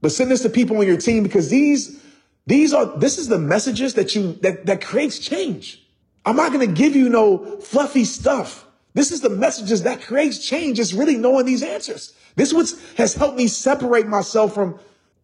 But 0.00 0.12
send 0.12 0.30
this 0.30 0.42
to 0.42 0.50
people 0.50 0.78
on 0.78 0.86
your 0.86 0.96
team 0.96 1.22
because 1.22 1.48
these 1.48 2.02
these 2.46 2.72
are, 2.72 2.86
this 2.98 3.18
is 3.18 3.28
the 3.28 3.38
messages 3.38 3.94
that 3.94 4.14
you, 4.14 4.34
that, 4.42 4.66
that 4.66 4.84
creates 4.84 5.18
change. 5.18 5.82
I'm 6.24 6.36
not 6.36 6.52
going 6.52 6.66
to 6.66 6.74
give 6.74 6.94
you 6.96 7.08
no 7.08 7.58
fluffy 7.60 8.04
stuff. 8.04 8.66
This 8.94 9.12
is 9.12 9.20
the 9.20 9.30
messages 9.30 9.82
that 9.82 10.00
creates 10.00 10.44
change. 10.44 10.80
It's 10.80 10.92
really 10.92 11.16
knowing 11.16 11.46
these 11.46 11.62
answers. 11.62 12.14
This 12.34 12.52
what 12.52 12.72
has 12.96 13.14
helped 13.14 13.36
me 13.36 13.46
separate 13.48 14.06
myself 14.06 14.54
from 14.54 14.78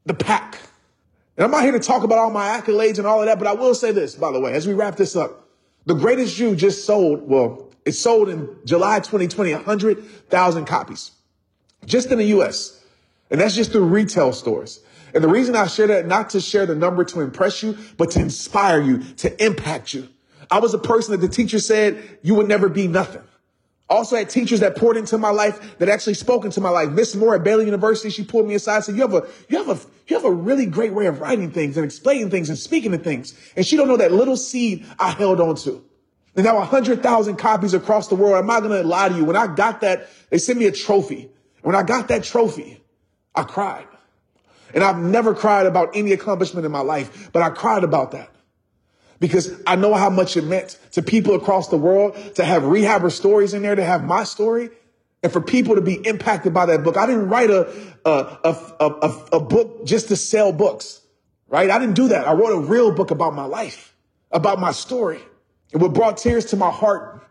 the 0.05 0.15
pack. 0.15 0.59
And 1.37 1.45
I'm 1.45 1.51
not 1.51 1.63
here 1.63 1.73
to 1.73 1.81
talk 1.81 2.03
about 2.03 2.19
all 2.19 2.31
my 2.31 2.49
accolades 2.49 2.99
and 2.99 3.07
all 3.07 3.21
of 3.21 3.27
that, 3.27 3.39
but 3.39 3.47
I 3.49 3.53
will 3.53 3.75
say 3.75 3.93
this, 3.93 4.15
by 4.15 4.31
the 4.33 4.41
way, 4.41 4.53
as 4.53 4.67
we 4.67 4.75
wrap 4.75 4.97
this 4.97 5.17
up. 5.17 5.49
The 5.87 5.95
greatest 5.95 6.39
You 6.39 6.55
just 6.55 6.85
sold, 6.85 7.23
well, 7.23 7.71
it 7.85 7.93
sold 7.93 8.29
in 8.29 8.49
July 8.65 8.99
2020, 8.99 9.55
100,000 9.55 10.65
copies 10.67 11.13
just 11.87 12.11
in 12.11 12.19
the 12.19 12.27
US. 12.27 12.85
And 13.31 13.41
that's 13.41 13.55
just 13.55 13.73
through 13.73 13.87
retail 13.87 14.33
stores. 14.33 14.81
And 15.15 15.23
the 15.23 15.29
reason 15.29 15.55
I 15.57 15.67
share 15.67 15.87
that, 15.89 16.07
not 16.07 16.31
to 16.31 16.41
share 16.41 16.67
the 16.67 16.75
number 16.75 17.05
to 17.05 17.21
impress 17.21 17.63
you, 17.63 17.77
but 17.97 18.11
to 18.13 18.21
inspire 18.21 18.81
you, 18.81 18.99
to 19.17 19.45
impact 19.45 19.93
you. 19.93 20.09
I 20.51 20.59
was 20.59 20.75
a 20.75 20.79
person 20.79 21.13
that 21.13 21.27
the 21.27 21.33
teacher 21.33 21.59
said 21.59 22.19
you 22.23 22.35
would 22.35 22.49
never 22.49 22.69
be 22.69 22.89
nothing. 22.89 23.23
Also 23.89 24.17
had 24.17 24.31
teachers 24.31 24.61
that 24.61 24.77
poured 24.77 24.97
into 24.97 25.19
my 25.19 25.31
life 25.31 25.79
that 25.79 25.89
actually 25.91 26.15
spoke 26.15 26.47
into 26.47 26.61
my 26.63 26.71
life. 26.71 26.89
Miss 26.91 27.15
Moore 27.15 27.35
at 27.35 27.45
Baylor 27.45 27.63
University, 27.63 28.09
she 28.09 28.25
pulled 28.25 28.49
me 28.49 28.55
aside 28.55 28.77
and 28.77 28.85
said, 28.85 28.95
you 28.95 29.03
have 29.03 29.13
a, 29.13 29.27
you 29.51 29.59
have 29.59 29.69
a, 29.69 29.79
you 30.09 30.17
have 30.17 30.25
a 30.25 30.31
really 30.31 30.65
great 30.65 30.95
way 30.95 31.07
of 31.07 31.21
writing 31.21 31.51
things 31.51 31.77
and 31.77 31.85
explaining 31.85 32.31
things 32.31 32.49
and 32.49 32.59
speaking 32.59 32.93
to 32.93 32.99
things. 32.99 33.39
And 33.55 33.67
she 33.67 33.77
don't 33.77 33.89
know 33.89 33.99
that 33.99 34.13
little 34.13 34.37
seed 34.37 34.87
I 34.99 35.11
held 35.11 35.41
on 35.41 35.57
to. 35.57 35.85
And 36.35 36.45
now 36.47 36.59
hundred 36.61 37.03
thousand 37.03 37.37
copies 37.37 37.75
across 37.75 38.09
the 38.09 38.15
world. 38.15 38.37
I'm 38.37 38.47
not 38.47 38.63
going 38.63 38.81
to 38.81 38.89
lie 38.89 39.11
to 39.11 39.15
you. 39.15 39.25
When 39.25 39.37
I 39.37 39.47
got 39.47 39.83
that, 39.83 40.09
they 40.31 40.39
sent 40.39 40.59
me 40.59 40.67
a 40.67 40.73
trophy. 40.73 41.31
When 41.61 41.75
I 41.77 41.83
got 41.83 42.09
that 42.09 42.25
trophy, 42.25 42.83
I 43.35 43.43
cried. 43.43 43.87
And 44.75 44.83
I've 44.83 44.99
never 44.99 45.35
cried 45.35 45.67
about 45.67 45.97
any 45.97 46.13
accomplishment 46.13 46.67
in 46.67 46.73
my 46.73 46.81
life, 46.81 47.31
but 47.33 47.43
I 47.43 47.51
cried 47.51 47.85
about 47.85 48.13
that 48.13 48.31
because 49.23 49.55
I 49.67 49.77
know 49.77 49.95
how 49.95 50.11
much 50.11 50.37
it 50.37 50.45
meant 50.45 50.79
to 50.93 51.03
people 51.03 51.35
across 51.35 51.69
the 51.69 51.77
world 51.77 52.17
to 52.35 52.45
have 52.45 52.65
rehabber 52.65 53.13
stories 53.13 53.55
in 53.55 53.63
there, 53.63 53.77
to 53.77 53.85
have 53.85 54.05
my 54.05 54.25
story, 54.25 54.71
and 55.23 55.33
for 55.33 55.41
people 55.41 55.77
to 55.77 55.81
be 55.81 55.95
impacted 56.07 56.53
by 56.53 56.67
that 56.67 56.83
book. 56.83 56.97
I 56.97 57.07
didn't 57.07 57.29
write 57.29 57.49
a, 57.51 57.73
a, 58.05 58.39
a, 58.45 58.87
a, 58.87 59.27
a 59.35 59.41
book 59.41 59.87
just 59.87 60.09
to 60.09 60.17
sell 60.17 60.53
books, 60.53 61.01
right? 61.47 61.71
I 61.71 61.79
didn't 61.79 61.95
do 61.95 62.09
that. 62.09 62.27
I 62.27 62.33
wrote 62.33 62.53
a 62.53 62.61
real 62.67 62.93
book 62.93 63.13
about 63.13 63.35
my 63.35 63.45
life, 63.45 63.95
about 64.33 64.59
my 64.59 64.73
story. 64.73 65.21
And 65.73 65.81
what 65.81 65.95
brought 65.95 66.17
tears 66.17 66.47
to 66.47 66.57
my 66.57 66.71
heart 66.71 67.25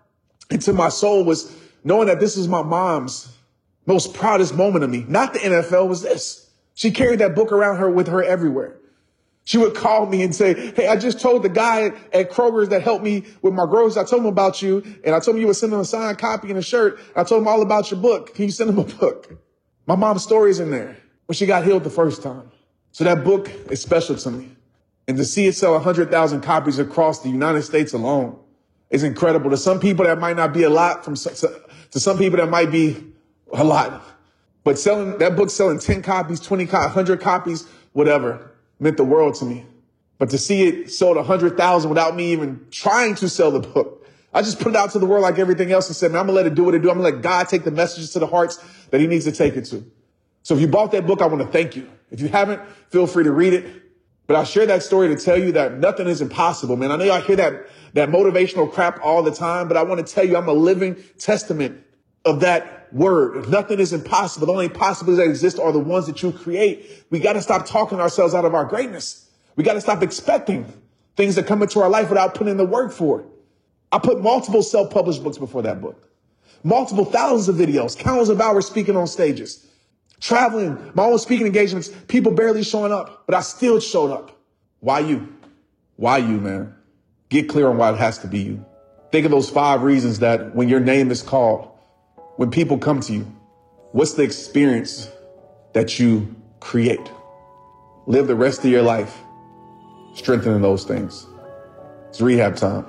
and 0.49 0.61
to 0.61 0.73
my 0.73 0.89
soul 0.89 1.25
was 1.25 1.53
knowing 1.83 2.07
that 2.07 2.19
this 2.19 2.37
is 2.37 2.47
my 2.47 2.61
mom's 2.63 3.35
most 3.85 4.13
proudest 4.13 4.55
moment 4.55 4.85
of 4.85 4.89
me. 4.89 5.03
Not 5.07 5.33
the 5.33 5.39
NFL 5.39 5.89
was 5.89 6.01
this. 6.01 6.40
She 6.73 6.91
carried 6.91 7.19
that 7.19 7.35
book 7.35 7.51
around 7.51 7.77
her 7.77 7.89
with 7.89 8.07
her 8.07 8.23
everywhere. 8.23 8.77
She 9.43 9.57
would 9.57 9.75
call 9.75 10.05
me 10.05 10.21
and 10.21 10.35
say, 10.35 10.71
Hey, 10.71 10.87
I 10.87 10.95
just 10.95 11.19
told 11.19 11.43
the 11.43 11.49
guy 11.49 11.91
at 12.13 12.29
Kroger's 12.29 12.69
that 12.69 12.83
helped 12.83 13.03
me 13.03 13.25
with 13.41 13.53
my 13.53 13.65
groceries. 13.65 13.97
I 13.97 14.03
told 14.03 14.21
him 14.21 14.27
about 14.27 14.61
you 14.61 14.83
and 15.03 15.15
I 15.15 15.19
told 15.19 15.35
him 15.35 15.41
you 15.41 15.47
would 15.47 15.55
send 15.55 15.73
him 15.73 15.79
a 15.79 15.85
signed 15.85 16.19
copy 16.19 16.49
and 16.49 16.59
a 16.59 16.61
shirt. 16.61 16.99
I 17.15 17.23
told 17.23 17.41
him 17.41 17.47
all 17.47 17.61
about 17.61 17.89
your 17.91 17.99
book. 17.99 18.35
Can 18.35 18.45
you 18.45 18.51
send 18.51 18.69
him 18.69 18.79
a 18.79 18.83
book? 18.83 19.37
My 19.87 19.95
mom's 19.95 20.23
story's 20.23 20.59
in 20.59 20.69
there 20.69 20.95
when 21.25 21.35
she 21.35 21.45
got 21.45 21.65
healed 21.65 21.83
the 21.83 21.89
first 21.89 22.21
time. 22.21 22.51
So 22.91 23.03
that 23.03 23.23
book 23.23 23.49
is 23.69 23.81
special 23.81 24.15
to 24.15 24.31
me. 24.31 24.51
And 25.07 25.17
to 25.17 25.25
see 25.25 25.47
it 25.47 25.55
sell 25.55 25.73
100,000 25.73 26.41
copies 26.41 26.77
across 26.77 27.21
the 27.21 27.29
United 27.29 27.63
States 27.63 27.93
alone 27.93 28.37
is 28.89 29.03
incredible. 29.03 29.49
To 29.49 29.57
some 29.57 29.79
people, 29.79 30.05
that 30.05 30.19
might 30.19 30.35
not 30.35 30.53
be 30.53 30.63
a 30.63 30.69
lot 30.69 31.03
from, 31.03 31.15
to 31.15 31.99
some 31.99 32.17
people, 32.17 32.37
that 32.37 32.49
might 32.49 32.71
be 32.71 33.11
a 33.53 33.63
lot. 33.63 34.03
But 34.63 34.77
selling 34.77 35.17
that 35.17 35.35
book, 35.35 35.49
selling 35.49 35.79
10 35.79 36.03
copies, 36.03 36.39
20 36.39 36.65
copies, 36.67 36.95
100 36.95 37.21
copies, 37.21 37.67
whatever, 37.93 38.51
meant 38.79 38.97
the 38.97 39.03
world 39.03 39.35
to 39.35 39.45
me. 39.45 39.65
But 40.17 40.29
to 40.29 40.37
see 40.37 40.67
it 40.67 40.91
sold 40.91 41.17
100,000 41.17 41.89
without 41.89 42.15
me 42.15 42.31
even 42.31 42.65
trying 42.69 43.15
to 43.15 43.27
sell 43.27 43.49
the 43.49 43.59
book, 43.59 44.05
I 44.33 44.41
just 44.41 44.59
put 44.59 44.69
it 44.69 44.75
out 44.75 44.91
to 44.91 44.99
the 44.99 45.05
world 45.05 45.23
like 45.23 45.39
everything 45.39 45.71
else 45.71 45.87
and 45.87 45.95
said, 45.95 46.11
man, 46.11 46.21
I'm 46.21 46.27
gonna 46.27 46.35
let 46.35 46.45
it 46.45 46.55
do 46.55 46.63
what 46.63 46.75
it 46.75 46.81
do. 46.81 46.89
I'm 46.89 46.97
gonna 46.97 47.15
let 47.15 47.21
God 47.21 47.49
take 47.49 47.63
the 47.63 47.71
messages 47.71 48.11
to 48.13 48.19
the 48.19 48.27
hearts 48.27 48.57
that 48.91 49.01
he 49.01 49.07
needs 49.07 49.25
to 49.25 49.31
take 49.31 49.55
it 49.55 49.65
to. 49.65 49.83
So 50.43 50.55
if 50.55 50.61
you 50.61 50.67
bought 50.67 50.91
that 50.91 51.05
book, 51.05 51.21
I 51.21 51.25
want 51.25 51.41
to 51.41 51.47
thank 51.47 51.75
you. 51.75 51.89
If 52.11 52.21
you 52.21 52.27
haven't, 52.27 52.61
feel 52.89 53.07
free 53.07 53.23
to 53.23 53.31
read 53.31 53.53
it. 53.53 53.81
But 54.27 54.35
I 54.35 54.43
share 54.43 54.65
that 54.67 54.83
story 54.83 55.09
to 55.09 55.21
tell 55.21 55.37
you 55.37 55.51
that 55.53 55.79
nothing 55.79 56.07
is 56.07 56.21
impossible, 56.21 56.77
man. 56.77 56.91
I 56.91 56.95
know 56.95 57.03
y'all 57.03 57.21
hear 57.21 57.35
that, 57.35 57.67
that 57.93 58.09
motivational 58.09 58.71
crap 58.71 58.99
all 59.03 59.23
the 59.23 59.31
time, 59.31 59.67
but 59.67 59.75
I 59.75 59.83
want 59.83 60.05
to 60.05 60.13
tell 60.13 60.23
you 60.23 60.37
I'm 60.37 60.47
a 60.47 60.53
living 60.53 61.03
testament 61.17 61.83
of 62.23 62.39
that 62.39 62.80
word. 62.91 63.37
If 63.37 63.49
nothing 63.49 63.79
is 63.79 63.93
impossible, 63.93 64.47
the 64.47 64.53
only 64.53 64.69
possibilities 64.69 65.17
that 65.17 65.29
exist 65.29 65.59
are 65.59 65.71
the 65.71 65.79
ones 65.79 66.07
that 66.07 66.21
you 66.21 66.31
create. 66.31 67.05
We 67.09 67.19
got 67.19 67.33
to 67.33 67.41
stop 67.41 67.65
talking 67.65 67.99
ourselves 67.99 68.33
out 68.33 68.45
of 68.45 68.53
our 68.53 68.65
greatness. 68.65 69.29
We 69.55 69.63
got 69.63 69.73
to 69.73 69.81
stop 69.81 70.01
expecting 70.01 70.71
things 71.15 71.35
that 71.35 71.47
come 71.47 71.61
into 71.61 71.79
our 71.79 71.89
life 71.89 72.09
without 72.09 72.33
putting 72.33 72.51
in 72.51 72.57
the 72.57 72.65
work 72.65 72.91
for 72.91 73.21
it. 73.21 73.25
I 73.91 73.99
put 73.99 74.21
multiple 74.21 74.63
self-published 74.63 75.23
books 75.23 75.37
before 75.37 75.61
that 75.63 75.81
book, 75.81 76.09
multiple 76.63 77.05
thousands 77.05 77.49
of 77.49 77.67
videos, 77.67 77.97
countless 77.97 78.29
of 78.29 78.39
hours 78.39 78.65
speaking 78.65 78.95
on 78.95 79.07
stages, 79.07 79.67
traveling, 80.21 80.91
my 80.93 81.03
own 81.03 81.19
speaking 81.19 81.45
engagements, 81.45 81.89
people 82.07 82.31
barely 82.31 82.63
showing 82.63 82.93
up, 82.93 83.25
but 83.25 83.35
I 83.35 83.41
still 83.41 83.79
showed 83.79 84.11
up. 84.11 84.39
Why 84.79 84.99
you? 84.99 85.27
Why 85.97 86.19
you, 86.19 86.39
man? 86.39 86.73
Get 87.29 87.49
clear 87.49 87.67
on 87.67 87.77
why 87.77 87.91
it 87.91 87.97
has 87.97 88.17
to 88.19 88.27
be 88.27 88.39
you. 88.39 88.65
Think 89.11 89.25
of 89.25 89.31
those 89.31 89.49
five 89.49 89.83
reasons 89.83 90.19
that 90.19 90.55
when 90.55 90.69
your 90.69 90.79
name 90.79 91.11
is 91.11 91.21
called, 91.21 91.70
when 92.41 92.49
people 92.49 92.75
come 92.75 92.99
to 92.99 93.13
you, 93.13 93.31
what's 93.91 94.13
the 94.13 94.23
experience 94.23 95.11
that 95.73 95.99
you 95.99 96.35
create? 96.59 97.11
Live 98.07 98.25
the 98.25 98.33
rest 98.33 98.65
of 98.65 98.71
your 98.71 98.81
life 98.81 99.15
strengthening 100.15 100.59
those 100.59 100.83
things. 100.83 101.27
It's 102.09 102.19
rehab 102.19 102.55
time. 102.55 102.87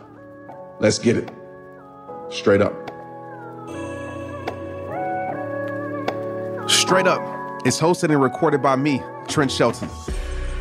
Let's 0.81 0.99
get 0.99 1.19
it. 1.19 1.31
Straight 2.31 2.63
up. 2.63 2.73
Straight 6.67 7.07
Up 7.07 7.21
is 7.67 7.79
hosted 7.79 8.05
and 8.05 8.23
recorded 8.23 8.63
by 8.63 8.75
me, 8.75 9.03
Trent 9.29 9.53
Shelton. 9.53 9.91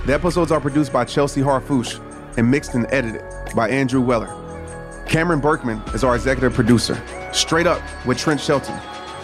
The 0.06 0.14
episodes 0.14 0.52
are 0.52 0.60
produced 0.60 0.92
by 0.92 1.06
Chelsea 1.06 1.40
Harfouche 1.40 1.98
and 2.38 2.52
mixed 2.52 2.74
and 2.74 2.86
edited 2.92 3.24
by 3.56 3.70
Andrew 3.70 4.02
Weller. 4.02 4.28
Cameron 5.08 5.40
Berkman 5.40 5.82
is 5.94 6.04
our 6.04 6.14
executive 6.14 6.54
producer. 6.54 7.02
Straight 7.34 7.66
Up 7.66 7.82
with 8.06 8.18
Trent 8.18 8.42
Shelton 8.42 8.78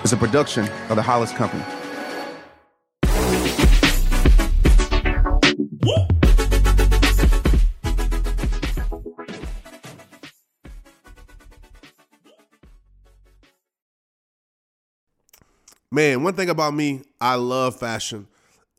is 0.04 0.14
a 0.14 0.18
production 0.18 0.68
of 0.90 0.96
the 0.96 1.02
Hollis 1.02 1.32
Company. 1.34 1.64
Man, 15.92 16.24
one 16.24 16.34
thing 16.34 16.50
about 16.50 16.74
me, 16.74 17.02
I 17.20 17.36
love 17.36 17.78
fashion. 17.78 18.28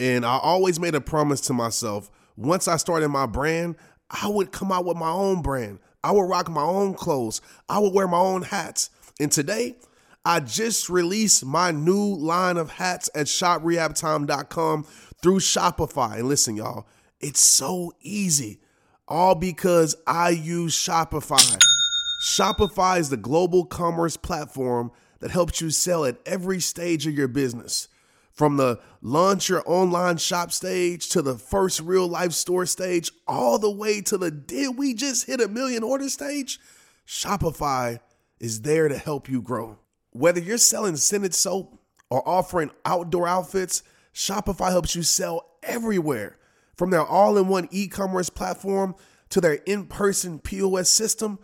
And 0.00 0.24
I 0.24 0.38
always 0.38 0.78
made 0.78 0.94
a 0.94 1.00
promise 1.00 1.40
to 1.42 1.52
myself 1.52 2.10
once 2.36 2.68
I 2.68 2.76
started 2.76 3.08
my 3.08 3.26
brand, 3.26 3.74
I 4.10 4.28
would 4.28 4.52
come 4.52 4.70
out 4.70 4.84
with 4.84 4.96
my 4.96 5.10
own 5.10 5.42
brand. 5.42 5.80
I 6.04 6.12
would 6.12 6.28
rock 6.28 6.48
my 6.48 6.62
own 6.62 6.94
clothes. 6.94 7.40
I 7.68 7.80
would 7.80 7.92
wear 7.92 8.06
my 8.06 8.18
own 8.18 8.42
hats. 8.42 8.90
And 9.20 9.32
today, 9.32 9.76
I 10.24 10.40
just 10.40 10.88
released 10.88 11.44
my 11.44 11.70
new 11.70 12.14
line 12.14 12.56
of 12.56 12.72
hats 12.72 13.10
at 13.14 13.26
shoprehabtime.com 13.26 14.84
through 15.22 15.38
Shopify. 15.40 16.18
And 16.18 16.28
listen, 16.28 16.56
y'all, 16.56 16.86
it's 17.20 17.40
so 17.40 17.92
easy. 18.00 18.60
All 19.08 19.34
because 19.34 19.96
I 20.06 20.30
use 20.30 20.76
Shopify. 20.76 21.58
Shopify 22.22 22.98
is 23.00 23.10
the 23.10 23.16
global 23.16 23.64
commerce 23.64 24.16
platform 24.16 24.92
that 25.20 25.30
helps 25.30 25.60
you 25.60 25.70
sell 25.70 26.04
at 26.04 26.18
every 26.26 26.60
stage 26.60 27.06
of 27.06 27.14
your 27.14 27.28
business. 27.28 27.88
From 28.32 28.56
the 28.56 28.78
launch 29.02 29.48
your 29.48 29.64
online 29.66 30.18
shop 30.18 30.52
stage 30.52 31.08
to 31.08 31.22
the 31.22 31.34
first 31.34 31.80
real 31.80 32.06
life 32.06 32.32
store 32.32 32.66
stage, 32.66 33.10
all 33.26 33.58
the 33.58 33.70
way 33.70 34.00
to 34.02 34.16
the 34.16 34.30
did 34.30 34.78
we 34.78 34.94
just 34.94 35.26
hit 35.26 35.40
a 35.40 35.48
million 35.48 35.82
order 35.82 36.08
stage? 36.08 36.60
Shopify 37.04 37.98
is 38.40 38.62
there 38.62 38.88
to 38.88 38.96
help 38.96 39.28
you 39.28 39.42
grow. 39.42 39.78
Whether 40.10 40.40
you're 40.40 40.58
selling 40.58 40.96
scented 40.96 41.34
soap 41.34 41.78
or 42.10 42.26
offering 42.26 42.70
outdoor 42.84 43.28
outfits, 43.28 43.82
Shopify 44.14 44.70
helps 44.70 44.94
you 44.94 45.02
sell 45.02 45.50
everywhere. 45.62 46.36
From 46.76 46.90
their 46.90 47.04
all 47.04 47.36
in 47.36 47.48
one 47.48 47.68
e 47.70 47.88
commerce 47.88 48.30
platform 48.30 48.94
to 49.30 49.40
their 49.40 49.54
in 49.54 49.86
person 49.86 50.38
POS 50.38 50.88
system, 50.88 51.38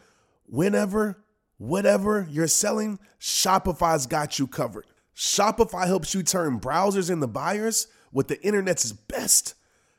whenever, 0.47 1.23
whatever 1.59 2.27
you're 2.31 2.47
selling, 2.47 2.99
Shopify's 3.21 4.07
got 4.07 4.39
you 4.39 4.47
covered. 4.47 4.87
Shopify 5.15 5.87
helps 5.87 6.15
you 6.15 6.23
turn 6.23 6.61
browsers 6.61 7.11
into 7.11 7.27
buyers 7.27 7.89
with 8.13 8.29
the 8.29 8.43
internet's 8.45 8.93
best 8.93 9.55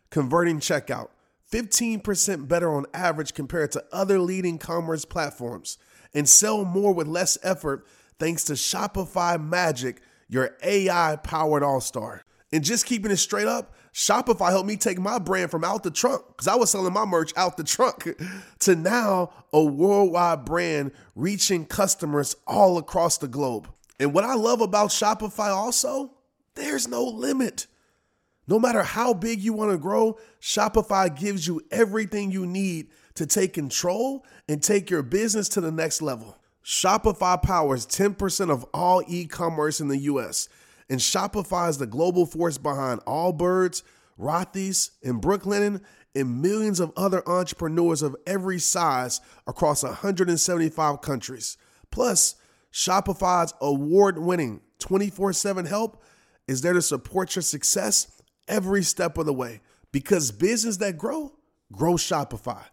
converting 0.09 0.59
checkout. 0.59 1.09
15% 1.51 2.47
better 2.47 2.73
on 2.73 2.85
average 2.93 3.33
compared 3.33 3.71
to 3.71 3.83
other 3.91 4.19
leading 4.19 4.57
commerce 4.57 5.05
platforms. 5.05 5.77
And 6.15 6.27
sell 6.27 6.65
more 6.65 6.93
with 6.93 7.07
less 7.07 7.37
effort 7.43 7.85
thanks 8.17 8.45
to 8.45 8.53
Shopify 8.53 9.39
Magic, 9.39 10.01
your 10.27 10.57
AI 10.63 11.17
powered 11.17 11.61
all 11.61 11.81
star. 11.81 12.23
And 12.51 12.63
just 12.63 12.85
keeping 12.85 13.11
it 13.11 13.17
straight 13.17 13.47
up, 13.47 13.75
Shopify 13.93 14.49
helped 14.49 14.67
me 14.67 14.75
take 14.75 14.99
my 14.99 15.19
brand 15.19 15.51
from 15.51 15.63
out 15.63 15.83
the 15.83 15.91
trunk, 15.91 16.23
because 16.27 16.47
I 16.47 16.55
was 16.55 16.69
selling 16.69 16.93
my 16.93 17.05
merch 17.05 17.31
out 17.37 17.57
the 17.57 17.63
trunk, 17.63 18.09
to 18.59 18.75
now 18.75 19.31
a 19.53 19.63
worldwide 19.63 20.45
brand 20.45 20.91
reaching 21.15 21.65
customers 21.65 22.35
all 22.45 22.77
across 22.77 23.17
the 23.17 23.27
globe. 23.27 23.69
And 23.99 24.13
what 24.13 24.25
I 24.25 24.35
love 24.35 24.61
about 24.61 24.89
Shopify 24.89 25.49
also, 25.49 26.11
there's 26.55 26.87
no 26.87 27.03
limit. 27.03 27.67
No 28.47 28.59
matter 28.59 28.83
how 28.83 29.13
big 29.13 29.41
you 29.41 29.53
want 29.53 29.71
to 29.71 29.77
grow, 29.77 30.17
Shopify 30.41 31.13
gives 31.17 31.47
you 31.47 31.61
everything 31.71 32.31
you 32.31 32.45
need 32.45 32.89
to 33.15 33.25
take 33.25 33.53
control 33.53 34.25
and 34.47 34.61
take 34.61 34.89
your 34.89 35.01
business 35.01 35.49
to 35.49 35.61
the 35.61 35.71
next 35.71 36.01
level. 36.01 36.37
Shopify 36.63 37.41
powers 37.41 37.85
10% 37.85 38.49
of 38.49 38.65
all 38.73 39.03
e 39.07 39.25
commerce 39.25 39.79
in 39.79 39.87
the 39.87 39.97
US, 39.97 40.49
and 40.89 40.99
Shopify 40.99 41.69
is 41.69 41.77
the 41.77 41.85
global 41.85 42.25
force 42.25 42.57
behind 42.57 43.01
Allbirds, 43.01 43.83
Rothy's, 44.19 44.91
and 45.03 45.21
Brooklinen, 45.21 45.81
and 46.15 46.41
millions 46.41 46.79
of 46.79 46.91
other 46.95 47.27
entrepreneurs 47.27 48.01
of 48.01 48.15
every 48.25 48.57
size 48.57 49.21
across 49.45 49.83
175 49.83 51.01
countries. 51.01 51.57
Plus, 51.91 52.35
Shopify's 52.71 53.53
award 53.61 54.17
winning 54.17 54.61
24 54.79 55.33
7 55.33 55.65
help 55.65 56.03
is 56.47 56.61
there 56.61 56.73
to 56.73 56.81
support 56.81 57.35
your 57.35 57.43
success 57.43 58.21
every 58.47 58.83
step 58.83 59.17
of 59.17 59.25
the 59.25 59.33
way 59.33 59.61
because 59.91 60.31
business 60.31 60.77
that 60.77 60.97
grow, 60.97 61.33
grow 61.71 61.93
Shopify. 61.93 62.63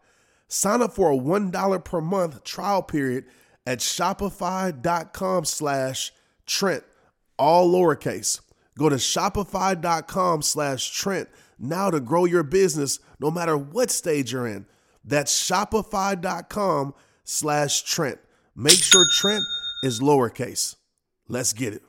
Sign 0.53 0.83
up 0.83 0.93
for 0.93 1.11
a 1.11 1.17
$1 1.17 1.83
per 1.83 2.01
month 2.03 2.45
trial 2.45 2.83
period 2.83 3.25
at 3.65 3.79
shopify.com 3.79 5.47
slash 5.47 6.13
Trent, 6.45 6.85
all 7.39 7.73
lowercase. 7.73 8.43
Go 8.77 8.91
to 8.91 8.97
shopify.com 8.97 10.43
slash 10.43 10.91
Trent 10.91 11.31
now 11.59 11.91
to 11.91 12.01
grow 12.01 12.27
your 12.27 12.43
business 12.43 12.99
no 13.19 13.31
matter 13.31 13.57
what 13.57 13.91
stage 13.91 14.33
you're 14.35 14.47
in. 14.47 14.67
That's 15.03 15.33
shopify.com 15.33 16.93
slash 17.25 17.83
Trent. 17.85 18.19
Make 18.55 18.73
sure 18.73 19.07
Trent 19.11 19.45
is 19.83 20.01
lowercase. 20.01 20.77
Let's 21.29 21.55
get 21.55 21.73
it. 21.73 21.83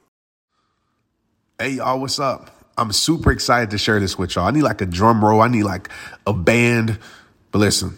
Hey, 1.59 1.71
y'all, 1.71 1.99
what's 1.99 2.17
up? 2.17 2.49
I'm 2.77 2.93
super 2.93 3.33
excited 3.33 3.71
to 3.71 3.77
share 3.77 3.99
this 3.99 4.17
with 4.17 4.35
y'all. 4.35 4.47
I 4.47 4.51
need 4.51 4.61
like 4.61 4.79
a 4.79 4.85
drum 4.85 5.23
roll, 5.23 5.41
I 5.41 5.49
need 5.49 5.63
like 5.63 5.89
a 6.25 6.31
band. 6.31 6.97
But 7.51 7.59
listen, 7.59 7.97